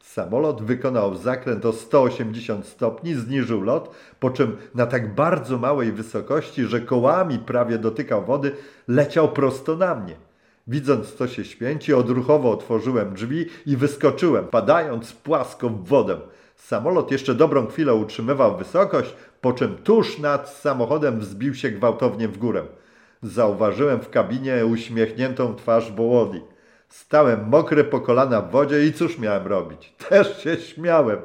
Samolot 0.01 0.61
wykonał 0.61 1.15
zakręt 1.15 1.65
o 1.65 1.73
180 1.73 2.65
stopni, 2.65 3.13
zniżył 3.13 3.61
lot, 3.61 3.91
po 4.19 4.29
czym 4.29 4.57
na 4.75 4.85
tak 4.85 5.15
bardzo 5.15 5.57
małej 5.57 5.91
wysokości, 5.91 6.65
że 6.65 6.81
kołami 6.81 7.39
prawie 7.39 7.77
dotykał 7.77 8.25
wody, 8.25 8.55
leciał 8.87 9.29
prosto 9.29 9.75
na 9.75 9.95
mnie. 9.95 10.15
Widząc, 10.67 11.13
co 11.13 11.27
się 11.27 11.45
święci, 11.45 11.93
odruchowo 11.93 12.51
otworzyłem 12.51 13.13
drzwi 13.13 13.45
i 13.65 13.77
wyskoczyłem, 13.77 14.47
padając 14.47 15.13
płasko 15.13 15.69
w 15.69 15.87
wodę. 15.87 16.17
Samolot 16.55 17.11
jeszcze 17.11 17.35
dobrą 17.35 17.67
chwilę 17.67 17.93
utrzymywał 17.93 18.57
wysokość, 18.57 19.15
po 19.41 19.53
czym 19.53 19.77
tuż 19.77 20.19
nad 20.19 20.49
samochodem 20.49 21.19
wzbił 21.19 21.55
się 21.55 21.69
gwałtownie 21.69 22.27
w 22.27 22.37
górę. 22.37 22.63
Zauważyłem 23.23 23.99
w 23.99 24.09
kabinie 24.09 24.65
uśmiechniętą 24.65 25.55
twarz 25.55 25.91
Bołodi. 25.91 26.41
Stałem 26.91 27.49
mokry 27.49 27.83
po 27.83 27.99
kolana 27.99 28.41
w 28.41 28.51
wodzie 28.51 28.85
i 28.85 28.93
cóż 28.93 29.19
miałem 29.19 29.47
robić? 29.47 29.93
Też 30.09 30.43
się 30.43 30.57
śmiałem. 30.57 31.19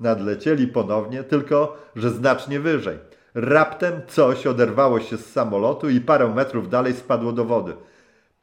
Nadlecieli 0.00 0.68
ponownie, 0.68 1.24
tylko 1.24 1.76
że 1.96 2.10
znacznie 2.10 2.60
wyżej. 2.60 2.98
Raptem 3.34 4.00
coś 4.08 4.46
oderwało 4.46 5.00
się 5.00 5.16
z 5.16 5.32
samolotu 5.32 5.88
i 5.88 6.00
parę 6.00 6.34
metrów 6.34 6.68
dalej 6.68 6.94
spadło 6.94 7.32
do 7.32 7.44
wody. 7.44 7.72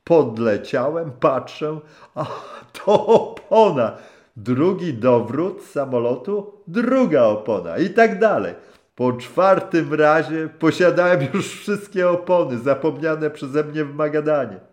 Podleciałem, 0.04 1.12
patrzę, 1.12 1.80
a 2.16 2.26
to 2.74 3.06
opona. 3.08 3.98
Drugi 4.38 4.94
dowrót 4.94 5.62
samolotu, 5.62 6.54
druga 6.68 7.24
opona 7.24 7.78
i 7.78 7.90
tak 7.90 8.20
dalej. 8.20 8.54
Po 8.96 9.14
czwartym 9.14 9.94
razie 9.94 10.50
posiadałem 10.60 11.20
już 11.34 11.60
wszystkie 11.60 12.10
opony 12.10 12.58
zapomniane 12.58 13.30
przeze 13.30 13.64
mnie 13.64 13.86
w 13.86 13.96
Magadanie. 13.96 14.73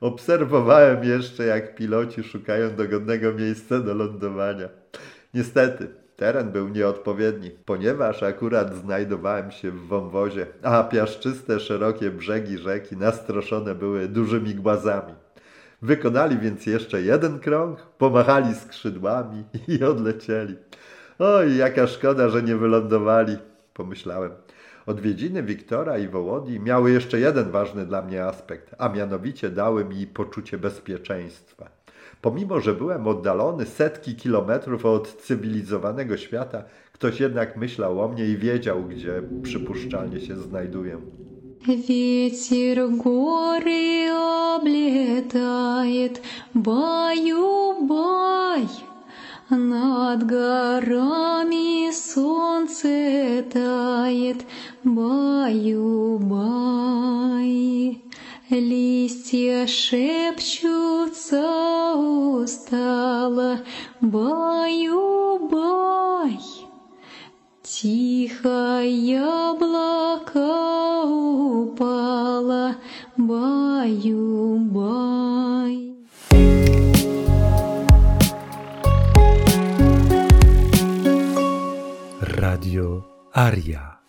Obserwowałem 0.00 1.04
jeszcze, 1.04 1.44
jak 1.44 1.74
piloci 1.74 2.22
szukają 2.22 2.74
dogodnego 2.76 3.32
miejsca 3.32 3.80
do 3.80 3.94
lądowania. 3.94 4.68
Niestety, 5.34 5.88
teren 6.16 6.52
był 6.52 6.68
nieodpowiedni, 6.68 7.50
ponieważ 7.64 8.22
akurat 8.22 8.74
znajdowałem 8.74 9.50
się 9.50 9.70
w 9.70 9.86
wąwozie, 9.86 10.46
a 10.62 10.84
piaszczyste, 10.84 11.60
szerokie 11.60 12.10
brzegi 12.10 12.58
rzeki 12.58 12.96
nastroszone 12.96 13.74
były 13.74 14.08
dużymi 14.08 14.54
głazami. 14.54 15.14
Wykonali 15.82 16.38
więc 16.38 16.66
jeszcze 16.66 17.02
jeden 17.02 17.38
krąg, 17.38 17.82
pomachali 17.98 18.54
skrzydłami 18.54 19.44
i 19.68 19.84
odlecieli. 19.84 20.56
Oj, 21.18 21.56
jaka 21.56 21.86
szkoda, 21.86 22.28
że 22.28 22.42
nie 22.42 22.56
wylądowali, 22.56 23.36
pomyślałem. 23.74 24.30
Odwiedziny 24.87 25.43
Wiktora 25.43 25.97
i 25.97 26.07
Wołodii 26.07 26.59
miały 26.59 26.91
jeszcze 26.91 27.19
jeden 27.19 27.51
ważny 27.51 27.85
dla 27.85 28.01
mnie 28.01 28.25
aspekt, 28.25 28.75
a 28.77 28.89
mianowicie 28.89 29.49
dały 29.49 29.85
mi 29.85 30.07
poczucie 30.07 30.57
bezpieczeństwa. 30.57 31.69
Pomimo, 32.21 32.59
że 32.59 32.73
byłem 32.73 33.07
oddalony 33.07 33.65
setki 33.65 34.15
kilometrów 34.15 34.85
od 34.85 35.21
cywilizowanego 35.21 36.17
świata, 36.17 36.63
ktoś 36.91 37.19
jednak 37.19 37.57
myślał 37.57 38.01
o 38.01 38.07
mnie 38.07 38.25
i 38.25 38.37
wiedział, 38.37 38.83
gdzie 38.83 39.23
przypuszczalnie 39.43 40.19
się 40.19 40.35
znajduję. 40.35 41.01
Ветер 41.65 42.89
горы 42.89 44.09
облетает, 44.59 46.21
баю-бай. 46.53 48.67
Над 49.50 50.26
горами 50.26 51.90
солнце 51.90 53.42
тает, 53.50 54.44
баю-бай. 54.84 56.28
Листья 58.50 59.66
шепчутся 59.66 61.44
устало, 61.96 63.60
баю-бай. 64.02 65.48
Тихо 67.62 68.82
яблоко 68.84 70.44
упало, 71.06 72.76
баю-бай. 73.16 74.18
Radio 82.58 83.04
Aria. 83.34 84.00